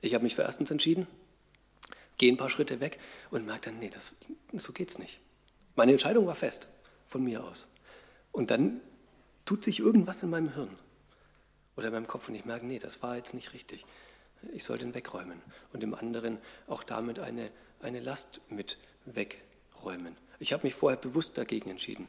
Ich 0.00 0.14
habe 0.14 0.24
mich 0.24 0.36
für 0.36 0.42
erstens 0.42 0.70
entschieden, 0.70 1.06
gehe 2.18 2.32
ein 2.32 2.36
paar 2.36 2.50
Schritte 2.50 2.80
weg 2.80 2.98
und 3.30 3.46
merke 3.46 3.70
dann, 3.70 3.78
nee, 3.78 3.90
das, 3.90 4.14
so 4.52 4.72
es 4.78 4.98
nicht. 4.98 5.18
Meine 5.74 5.92
Entscheidung 5.92 6.26
war 6.26 6.34
fest, 6.34 6.68
von 7.06 7.24
mir 7.24 7.42
aus. 7.42 7.66
Und 8.30 8.50
dann 8.50 8.80
tut 9.52 9.64
sich 9.64 9.80
irgendwas 9.80 10.22
in 10.22 10.30
meinem 10.30 10.54
Hirn 10.54 10.78
oder 11.76 11.88
in 11.88 11.92
meinem 11.92 12.06
Kopf 12.06 12.26
und 12.26 12.34
ich 12.34 12.46
merke, 12.46 12.64
nee, 12.64 12.78
das 12.78 13.02
war 13.02 13.18
jetzt 13.18 13.34
nicht 13.34 13.52
richtig. 13.52 13.84
Ich 14.54 14.64
soll 14.64 14.78
den 14.78 14.94
wegräumen 14.94 15.42
und 15.74 15.82
dem 15.82 15.94
anderen 15.94 16.38
auch 16.68 16.82
damit 16.82 17.18
eine, 17.18 17.50
eine 17.82 18.00
Last 18.00 18.40
mit 18.48 18.78
wegräumen. 19.04 20.16
Ich 20.38 20.54
habe 20.54 20.62
mich 20.62 20.74
vorher 20.74 20.98
bewusst 20.98 21.36
dagegen 21.36 21.68
entschieden 21.68 22.08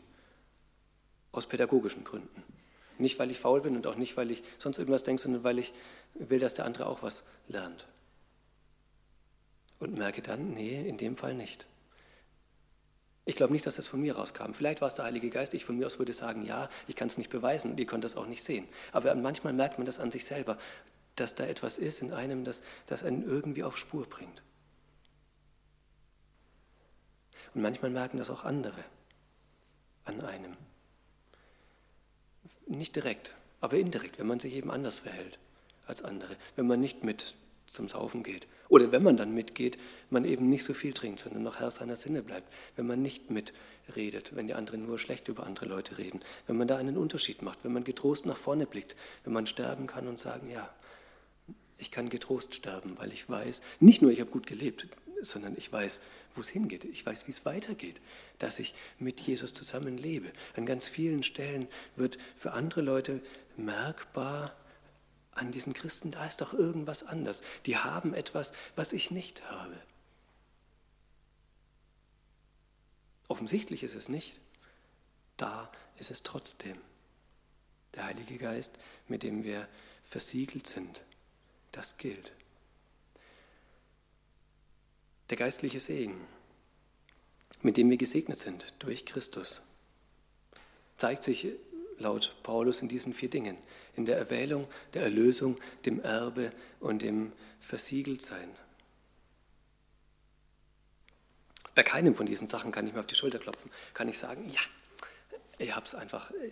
aus 1.34 1.46
pädagogischen 1.46 2.06
Gründen. 2.06 2.44
Nicht, 2.98 3.20
weil 3.20 3.30
ich 3.30 3.40
faul 3.40 3.60
bin 3.60 3.76
und 3.76 3.88
auch 3.88 3.98
nicht, 3.98 4.16
weil 4.16 4.32
ich 4.32 4.42
sonst 4.58 4.78
irgendwas 4.78 5.04
denke, 5.04 5.22
sondern 5.22 5.44
weil 5.44 5.60
ich 5.60 5.74
will, 6.14 6.40
dass 6.40 6.54
der 6.54 6.64
andere 6.64 6.86
auch 6.86 7.04
was 7.04 7.26
lernt. 7.50 7.90
Und 9.80 9.98
merke 9.98 10.22
dann, 10.22 10.54
nee, 10.54 10.88
in 10.88 10.96
dem 10.96 11.18
Fall 11.18 11.34
nicht. 11.34 11.66
Ich 13.26 13.36
glaube 13.36 13.54
nicht, 13.54 13.66
dass 13.66 13.78
das 13.78 13.88
von 13.88 14.02
mir 14.02 14.16
rauskam. 14.18 14.52
Vielleicht 14.52 14.82
war 14.82 14.88
es 14.88 14.96
der 14.96 15.06
Heilige 15.06 15.30
Geist. 15.30 15.54
Ich 15.54 15.64
von 15.64 15.78
mir 15.78 15.86
aus 15.86 15.98
würde 15.98 16.14
sagen, 16.14 16.46
ja, 16.46 16.68
ich 16.88 16.96
kann 16.96 17.08
es 17.08 17.18
nicht 17.18 17.30
beweisen 17.30 17.72
und 17.72 17.80
ihr 17.80 17.86
könnt 17.86 18.04
das 18.04 18.18
auch 18.18 18.26
nicht 18.26 18.44
sehen. 18.44 18.68
Aber 18.92 19.16
manchmal 19.16 19.54
merkt 19.54 19.78
man 19.78 19.86
das 19.86 20.00
an 20.00 20.12
sich 20.12 20.26
selber, 20.26 20.58
dass 21.16 21.36
da 21.36 21.46
etwas 21.46 21.78
ist 21.78 22.02
in 22.02 22.12
einem, 22.12 22.44
das, 22.44 22.64
das 22.88 23.04
einen 23.04 23.24
irgendwie 23.24 23.64
auf 23.64 23.78
Spur 23.78 24.08
bringt. 24.08 24.42
Und 27.54 27.62
manchmal 27.62 27.92
merken 27.92 28.18
das 28.18 28.30
auch 28.30 28.44
andere 28.44 28.84
an 30.06 30.22
einem. 30.22 30.58
Nicht 32.66 32.96
direkt, 32.96 33.34
aber 33.62 33.78
indirekt, 33.78 34.20
wenn 34.20 34.28
man 34.28 34.40
sich 34.40 34.54
eben 34.54 34.72
anders 34.72 35.00
verhält 35.00 35.40
als 35.86 36.02
andere, 36.02 36.36
wenn 36.56 36.68
man 36.68 36.80
nicht 36.80 37.04
mit 37.04 37.36
zum 37.74 37.90
Saufen 37.90 38.24
geht. 38.24 38.48
Oder 38.70 38.92
wenn 38.92 39.04
man 39.04 39.18
dann 39.18 39.34
mitgeht, 39.34 39.78
man 40.10 40.26
eben 40.26 40.50
nicht 40.50 40.64
so 40.64 40.74
viel 40.74 40.94
trinkt, 40.94 41.20
sondern 41.20 41.44
noch 41.44 41.60
Herr 41.60 41.72
seiner 41.72 41.96
Sinne 41.96 42.22
bleibt. 42.22 42.52
Wenn 42.76 42.88
man 42.88 43.02
nicht 43.02 43.30
mitredet, 43.30 44.36
wenn 44.36 44.48
die 44.48 44.54
anderen 44.54 44.86
nur 44.86 45.00
schlecht 45.00 45.28
über 45.28 45.46
andere 45.46 45.66
Leute 45.66 45.98
reden. 45.98 46.22
Wenn 46.48 46.58
man 46.58 46.68
da 46.68 46.78
einen 46.78 46.98
Unterschied 46.98 47.42
macht, 47.42 47.64
wenn 47.64 47.74
man 47.74 47.84
getrost 47.84 48.26
nach 48.26 48.38
vorne 48.38 48.66
blickt, 48.66 48.96
wenn 49.24 49.34
man 49.34 49.48
sterben 49.48 49.88
kann 49.88 50.08
und 50.08 50.20
sagen, 50.20 50.50
ja, 50.50 50.70
ich 51.78 51.92
kann 51.92 52.10
getrost 52.10 52.56
sterben, 52.56 52.98
weil 52.98 53.12
ich 53.12 53.30
weiß, 53.30 53.62
nicht 53.80 54.02
nur 54.02 54.12
ich 54.12 54.22
habe 54.22 54.32
gut 54.32 54.48
gelebt, 54.48 54.88
sondern 55.22 55.56
ich 55.58 55.72
weiß, 55.72 56.02
wo 56.36 56.42
es 56.42 56.50
hingeht. 56.50 56.86
Ich 56.86 57.06
weiß, 57.06 57.28
wie 57.28 57.32
es 57.32 57.46
weitergeht, 57.46 58.00
dass 58.40 58.60
ich 58.60 58.74
mit 59.00 59.20
Jesus 59.20 59.54
zusammen 59.54 59.98
lebe. 59.98 60.32
An 60.56 60.66
ganz 60.66 60.90
vielen 60.90 61.24
Stellen 61.24 61.68
wird 61.96 62.18
für 62.36 62.54
andere 62.54 62.82
Leute 62.82 63.22
merkbar 63.58 64.56
an 65.36 65.52
diesen 65.52 65.74
Christen, 65.74 66.12
da 66.12 66.26
ist 66.26 66.42
doch 66.42 66.54
irgendwas 66.54 67.04
anders. 67.04 67.42
Die 67.66 67.78
haben 67.78 68.14
etwas, 68.14 68.54
was 68.76 68.94
ich 68.94 69.12
nicht 69.12 69.44
habe. 69.50 69.80
Offensichtlich 73.28 73.84
ist 73.84 73.96
es 73.96 74.10
nicht. 74.10 74.40
Da 75.38 75.72
ist 75.98 76.12
es 76.12 76.24
trotzdem. 76.24 76.80
Der 77.96 78.06
Heilige 78.06 78.38
Geist, 78.38 78.78
mit 79.08 79.24
dem 79.24 79.44
wir 79.44 79.68
versiegelt 80.02 80.68
sind, 80.68 81.04
das 81.72 81.98
gilt. 81.98 82.32
Der 85.30 85.38
geistliche 85.38 85.80
Segen, 85.80 86.28
mit 87.62 87.78
dem 87.78 87.90
wir 87.90 87.98
gesegnet 87.98 88.40
sind 88.40 88.74
durch 88.80 89.06
Christus, 89.06 89.64
zeigt 90.98 91.24
sich 91.24 91.48
laut 92.04 92.36
Paulus 92.44 92.82
in 92.82 92.90
diesen 92.90 93.14
vier 93.14 93.30
Dingen. 93.30 93.58
In 93.96 94.06
der 94.06 94.18
Erwählung, 94.18 94.68
der 94.94 95.02
Erlösung, 95.04 95.58
dem 95.86 96.00
Erbe 96.02 96.52
und 96.80 97.02
dem 97.02 97.32
Versiegeltsein. 97.60 98.50
Bei 101.76 101.84
keinem 101.84 102.14
von 102.14 102.26
diesen 102.26 102.48
Sachen 102.48 102.72
kann 102.72 102.86
ich 102.86 102.94
mir 102.94 103.00
auf 103.00 103.08
die 103.08 103.16
Schulter 103.16 103.40
klopfen, 103.40 103.72
kann 103.94 104.08
ich 104.08 104.18
sagen, 104.18 104.48
ja, 104.48 104.60
ich 105.58 105.76
habe 105.76 105.86
es 105.86 105.96
einfach 105.96 106.30
äh, 106.32 106.52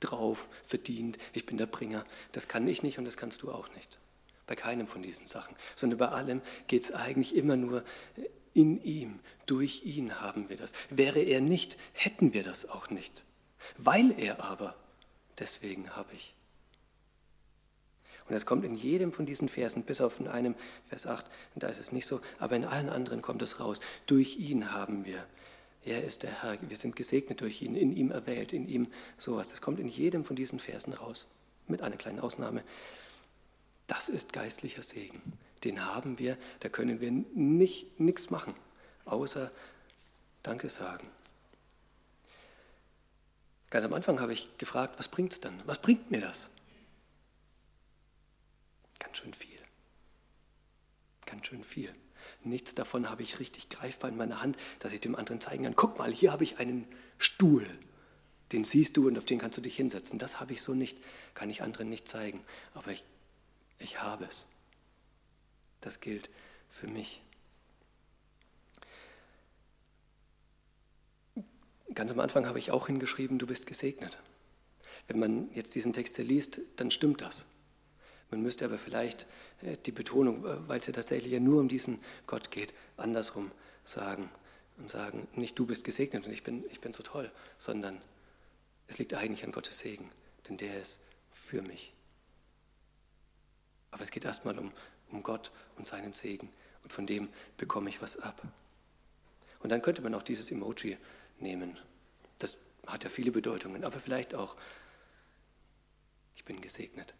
drauf, 0.00 0.48
verdient, 0.62 1.18
ich 1.32 1.46
bin 1.46 1.58
der 1.58 1.66
Bringer. 1.66 2.04
Das 2.32 2.46
kann 2.46 2.68
ich 2.68 2.82
nicht 2.82 2.98
und 2.98 3.04
das 3.04 3.16
kannst 3.16 3.42
du 3.42 3.50
auch 3.50 3.68
nicht. 3.74 3.98
Bei 4.46 4.54
keinem 4.54 4.86
von 4.86 5.02
diesen 5.02 5.26
Sachen, 5.26 5.56
sondern 5.74 5.98
bei 5.98 6.08
allem 6.08 6.42
geht 6.68 6.82
es 6.82 6.92
eigentlich 6.92 7.34
immer 7.34 7.56
nur 7.56 7.82
äh, 8.16 8.28
in 8.54 8.82
ihm, 8.82 9.20
durch 9.44 9.84
ihn 9.84 10.20
haben 10.20 10.48
wir 10.48 10.56
das. 10.56 10.72
Wäre 10.88 11.20
er 11.20 11.40
nicht, 11.42 11.76
hätten 11.92 12.32
wir 12.32 12.42
das 12.42 12.68
auch 12.68 12.88
nicht. 12.88 13.25
Weil 13.76 14.18
er 14.18 14.42
aber, 14.42 14.74
deswegen 15.38 15.90
habe 15.96 16.12
ich. 16.14 16.34
Und 18.28 18.34
es 18.34 18.46
kommt 18.46 18.64
in 18.64 18.74
jedem 18.74 19.12
von 19.12 19.24
diesen 19.24 19.48
Versen, 19.48 19.84
bis 19.84 20.00
auf 20.00 20.18
in 20.18 20.26
einem, 20.26 20.54
Vers 20.88 21.06
8, 21.06 21.24
da 21.54 21.68
ist 21.68 21.78
es 21.78 21.92
nicht 21.92 22.06
so, 22.06 22.20
aber 22.38 22.56
in 22.56 22.64
allen 22.64 22.88
anderen 22.88 23.22
kommt 23.22 23.42
es 23.42 23.60
raus. 23.60 23.80
Durch 24.06 24.36
ihn 24.36 24.72
haben 24.72 25.04
wir. 25.04 25.24
Er 25.84 26.02
ist 26.02 26.24
der 26.24 26.42
Herr, 26.42 26.58
wir 26.60 26.76
sind 26.76 26.96
gesegnet 26.96 27.40
durch 27.40 27.62
ihn, 27.62 27.76
in 27.76 27.96
ihm 27.96 28.10
erwählt, 28.10 28.52
in 28.52 28.68
ihm 28.68 28.88
sowas. 29.16 29.50
Das 29.50 29.60
kommt 29.60 29.78
in 29.78 29.86
jedem 29.86 30.24
von 30.24 30.34
diesen 30.34 30.58
Versen 30.58 30.92
raus, 30.92 31.26
mit 31.68 31.82
einer 31.82 31.96
kleinen 31.96 32.18
Ausnahme. 32.18 32.64
Das 33.86 34.08
ist 34.08 34.32
geistlicher 34.32 34.82
Segen. 34.82 35.22
Den 35.62 35.86
haben 35.86 36.18
wir, 36.18 36.36
da 36.60 36.68
können 36.68 37.00
wir 37.00 37.12
nichts 37.12 38.30
machen, 38.30 38.54
außer 39.04 39.52
Danke 40.42 40.68
sagen. 40.68 41.08
Ganz 43.70 43.84
am 43.84 43.92
Anfang 43.94 44.20
habe 44.20 44.32
ich 44.32 44.56
gefragt, 44.58 44.98
was 44.98 45.08
bringt 45.08 45.32
es 45.32 45.40
dann? 45.40 45.60
Was 45.66 45.80
bringt 45.80 46.10
mir 46.10 46.20
das? 46.20 46.50
Ganz 48.98 49.18
schön 49.18 49.34
viel. 49.34 49.58
Ganz 51.24 51.46
schön 51.46 51.64
viel. 51.64 51.94
Nichts 52.44 52.74
davon 52.74 53.10
habe 53.10 53.22
ich 53.22 53.40
richtig 53.40 53.68
greifbar 53.68 54.10
in 54.10 54.16
meiner 54.16 54.40
Hand, 54.40 54.56
dass 54.78 54.92
ich 54.92 55.00
dem 55.00 55.16
anderen 55.16 55.40
zeigen 55.40 55.64
kann. 55.64 55.76
Guck 55.76 55.98
mal, 55.98 56.12
hier 56.12 56.32
habe 56.32 56.44
ich 56.44 56.58
einen 56.58 56.86
Stuhl. 57.18 57.66
Den 58.52 58.64
siehst 58.64 58.96
du 58.96 59.08
und 59.08 59.18
auf 59.18 59.24
den 59.24 59.40
kannst 59.40 59.58
du 59.58 59.62
dich 59.62 59.74
hinsetzen. 59.74 60.18
Das 60.18 60.38
habe 60.38 60.52
ich 60.52 60.62
so 60.62 60.74
nicht, 60.74 60.98
kann 61.34 61.50
ich 61.50 61.62
anderen 61.62 61.88
nicht 61.88 62.06
zeigen. 62.06 62.44
Aber 62.74 62.92
ich, 62.92 63.02
ich 63.78 64.00
habe 64.00 64.24
es. 64.24 64.46
Das 65.80 66.00
gilt 66.00 66.30
für 66.70 66.86
mich. 66.86 67.22
Ganz 71.96 72.10
am 72.10 72.20
Anfang 72.20 72.46
habe 72.46 72.58
ich 72.58 72.70
auch 72.70 72.88
hingeschrieben, 72.88 73.38
du 73.38 73.46
bist 73.46 73.66
gesegnet. 73.66 74.18
Wenn 75.08 75.18
man 75.18 75.50
jetzt 75.54 75.74
diesen 75.74 75.94
Text 75.94 76.18
liest, 76.18 76.60
dann 76.76 76.90
stimmt 76.90 77.22
das. 77.22 77.46
Man 78.30 78.42
müsste 78.42 78.66
aber 78.66 78.76
vielleicht 78.76 79.26
äh, 79.62 79.78
die 79.78 79.92
Betonung, 79.92 80.44
äh, 80.44 80.68
weil 80.68 80.80
es 80.80 80.86
ja 80.86 80.92
tatsächlich 80.92 81.32
ja 81.32 81.40
nur 81.40 81.58
um 81.58 81.68
diesen 81.68 81.98
Gott 82.26 82.50
geht, 82.50 82.74
andersrum 82.98 83.50
sagen 83.86 84.28
und 84.76 84.90
sagen, 84.90 85.26
nicht 85.36 85.58
du 85.58 85.64
bist 85.64 85.84
gesegnet 85.84 86.26
und 86.26 86.32
ich 86.32 86.42
bin, 86.42 86.64
ich 86.70 86.80
bin 86.80 86.92
so 86.92 87.02
toll, 87.02 87.30
sondern 87.56 87.98
es 88.88 88.98
liegt 88.98 89.14
eigentlich 89.14 89.44
an 89.44 89.52
Gottes 89.52 89.78
Segen, 89.78 90.10
denn 90.48 90.58
der 90.58 90.78
ist 90.78 90.98
für 91.32 91.62
mich. 91.62 91.94
Aber 93.90 94.02
es 94.02 94.10
geht 94.10 94.26
erstmal 94.26 94.58
um, 94.58 94.70
um 95.10 95.22
Gott 95.22 95.50
und 95.78 95.86
seinen 95.86 96.12
Segen 96.12 96.50
und 96.82 96.92
von 96.92 97.06
dem 97.06 97.30
bekomme 97.56 97.88
ich 97.88 98.02
was 98.02 98.18
ab. 98.18 98.42
Und 99.60 99.70
dann 99.70 99.80
könnte 99.80 100.02
man 100.02 100.14
auch 100.14 100.22
dieses 100.22 100.50
Emoji 100.50 100.98
nehmen. 101.40 101.78
Das 102.38 102.58
hat 102.86 103.04
ja 103.04 103.10
viele 103.10 103.30
Bedeutungen, 103.30 103.84
aber 103.84 103.98
vielleicht 103.98 104.34
auch, 104.34 104.56
ich 106.34 106.44
bin 106.44 106.60
gesegnet. 106.60 107.14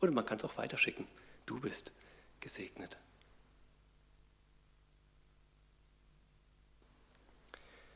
Oder 0.00 0.12
man 0.12 0.26
kann 0.26 0.38
es 0.38 0.44
auch 0.44 0.56
weiterschicken. 0.56 1.06
Du 1.46 1.60
bist 1.60 1.92
gesegnet. 2.40 2.96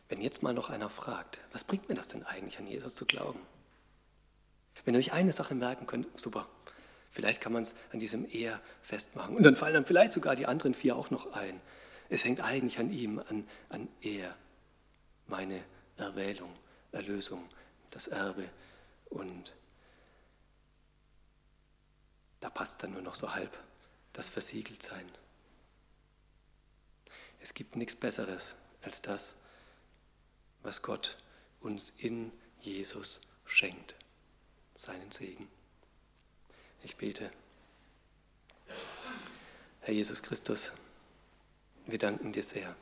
Wenn 0.08 0.20
jetzt 0.20 0.42
mal 0.42 0.54
noch 0.54 0.70
einer 0.70 0.88
fragt, 0.88 1.40
was 1.52 1.64
bringt 1.64 1.88
mir 1.88 1.96
das 1.96 2.08
denn 2.08 2.22
eigentlich 2.22 2.58
an 2.58 2.66
Jesus 2.66 2.94
zu 2.94 3.06
glauben? 3.06 3.40
Wenn 4.84 4.94
ihr 4.94 5.00
euch 5.00 5.12
eine 5.12 5.32
Sache 5.32 5.54
merken 5.54 5.86
könnt, 5.86 6.06
super, 6.18 6.48
vielleicht 7.10 7.40
kann 7.40 7.52
man 7.52 7.64
es 7.64 7.74
an 7.92 7.98
diesem 7.98 8.24
Er 8.30 8.60
festmachen. 8.82 9.36
Und 9.36 9.42
dann 9.42 9.56
fallen 9.56 9.74
dann 9.74 9.86
vielleicht 9.86 10.12
sogar 10.12 10.36
die 10.36 10.46
anderen 10.46 10.74
vier 10.74 10.96
auch 10.96 11.10
noch 11.10 11.32
ein. 11.32 11.60
Es 12.08 12.24
hängt 12.24 12.40
eigentlich 12.40 12.78
an 12.78 12.92
ihm, 12.92 13.18
an, 13.18 13.48
an 13.68 13.88
Er, 14.00 14.36
meine 15.26 15.64
Erwählung, 15.96 16.54
Erlösung, 16.92 17.48
das 17.90 18.08
Erbe 18.08 18.48
und 19.10 19.54
da 22.40 22.50
passt 22.50 22.82
dann 22.82 22.92
nur 22.92 23.02
noch 23.02 23.14
so 23.14 23.32
halb 23.32 23.58
das 24.12 24.28
Versiegeltsein. 24.28 25.10
Es 27.40 27.54
gibt 27.54 27.76
nichts 27.76 27.94
Besseres 27.94 28.56
als 28.82 29.02
das, 29.02 29.34
was 30.62 30.82
Gott 30.82 31.16
uns 31.60 31.92
in 31.98 32.32
Jesus 32.60 33.20
schenkt, 33.44 33.94
seinen 34.74 35.12
Segen. 35.12 35.48
Ich 36.82 36.96
bete. 36.96 37.30
Herr 39.80 39.94
Jesus 39.94 40.22
Christus, 40.22 40.74
wir 41.86 41.98
danken 41.98 42.32
dir 42.32 42.42
sehr. 42.42 42.76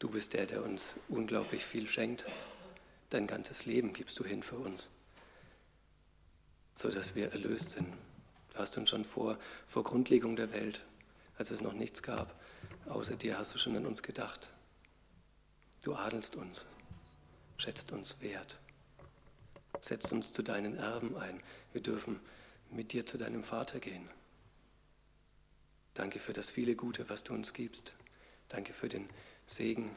Du 0.00 0.08
bist 0.08 0.34
der, 0.34 0.46
der 0.46 0.64
uns 0.64 0.96
unglaublich 1.08 1.64
viel 1.64 1.86
schenkt. 1.86 2.26
Dein 3.10 3.28
ganzes 3.28 3.66
Leben 3.66 3.92
gibst 3.92 4.18
du 4.18 4.24
hin 4.24 4.42
für 4.42 4.56
uns, 4.56 4.90
sodass 6.74 7.14
wir 7.14 7.30
erlöst 7.30 7.70
sind 7.70 7.86
Du 8.52 8.58
hast 8.58 8.76
uns 8.76 8.90
schon 8.90 9.04
vor, 9.04 9.38
vor 9.66 9.84
Grundlegung 9.84 10.36
der 10.36 10.52
Welt, 10.52 10.84
als 11.38 11.50
es 11.50 11.60
noch 11.60 11.72
nichts 11.72 12.02
gab, 12.02 12.38
außer 12.86 13.16
dir 13.16 13.38
hast 13.38 13.54
du 13.54 13.58
schon 13.58 13.76
an 13.76 13.86
uns 13.86 14.02
gedacht. 14.02 14.50
Du 15.82 15.94
adelst 15.94 16.36
uns, 16.36 16.66
schätzt 17.56 17.92
uns 17.92 18.20
wert, 18.20 18.58
setzt 19.80 20.12
uns 20.12 20.32
zu 20.32 20.42
deinen 20.42 20.76
Erben 20.76 21.16
ein. 21.16 21.40
Wir 21.72 21.80
dürfen 21.80 22.20
mit 22.70 22.92
dir 22.92 23.06
zu 23.06 23.16
deinem 23.16 23.42
Vater 23.42 23.80
gehen. 23.80 24.08
Danke 25.94 26.18
für 26.18 26.32
das 26.32 26.50
viele 26.50 26.74
Gute, 26.74 27.08
was 27.08 27.24
du 27.24 27.32
uns 27.34 27.52
gibst. 27.54 27.94
Danke 28.48 28.72
für 28.72 28.88
den 28.88 29.08
Segen, 29.50 29.96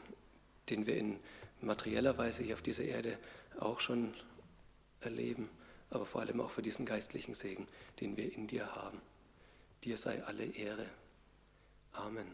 den 0.68 0.86
wir 0.86 0.96
in 0.96 1.18
materieller 1.60 2.18
Weise 2.18 2.42
hier 2.42 2.54
auf 2.54 2.62
dieser 2.62 2.84
Erde 2.84 3.18
auch 3.58 3.80
schon 3.80 4.14
erleben 5.00 5.48
aber 5.94 6.06
vor 6.06 6.20
allem 6.20 6.40
auch 6.40 6.50
für 6.50 6.62
diesen 6.62 6.86
geistlichen 6.86 7.34
Segen, 7.34 7.68
den 8.00 8.16
wir 8.16 8.32
in 8.32 8.48
dir 8.48 8.74
haben. 8.74 9.00
Dir 9.84 9.96
sei 9.96 10.22
alle 10.24 10.44
Ehre. 10.44 10.86
Amen. 11.92 12.26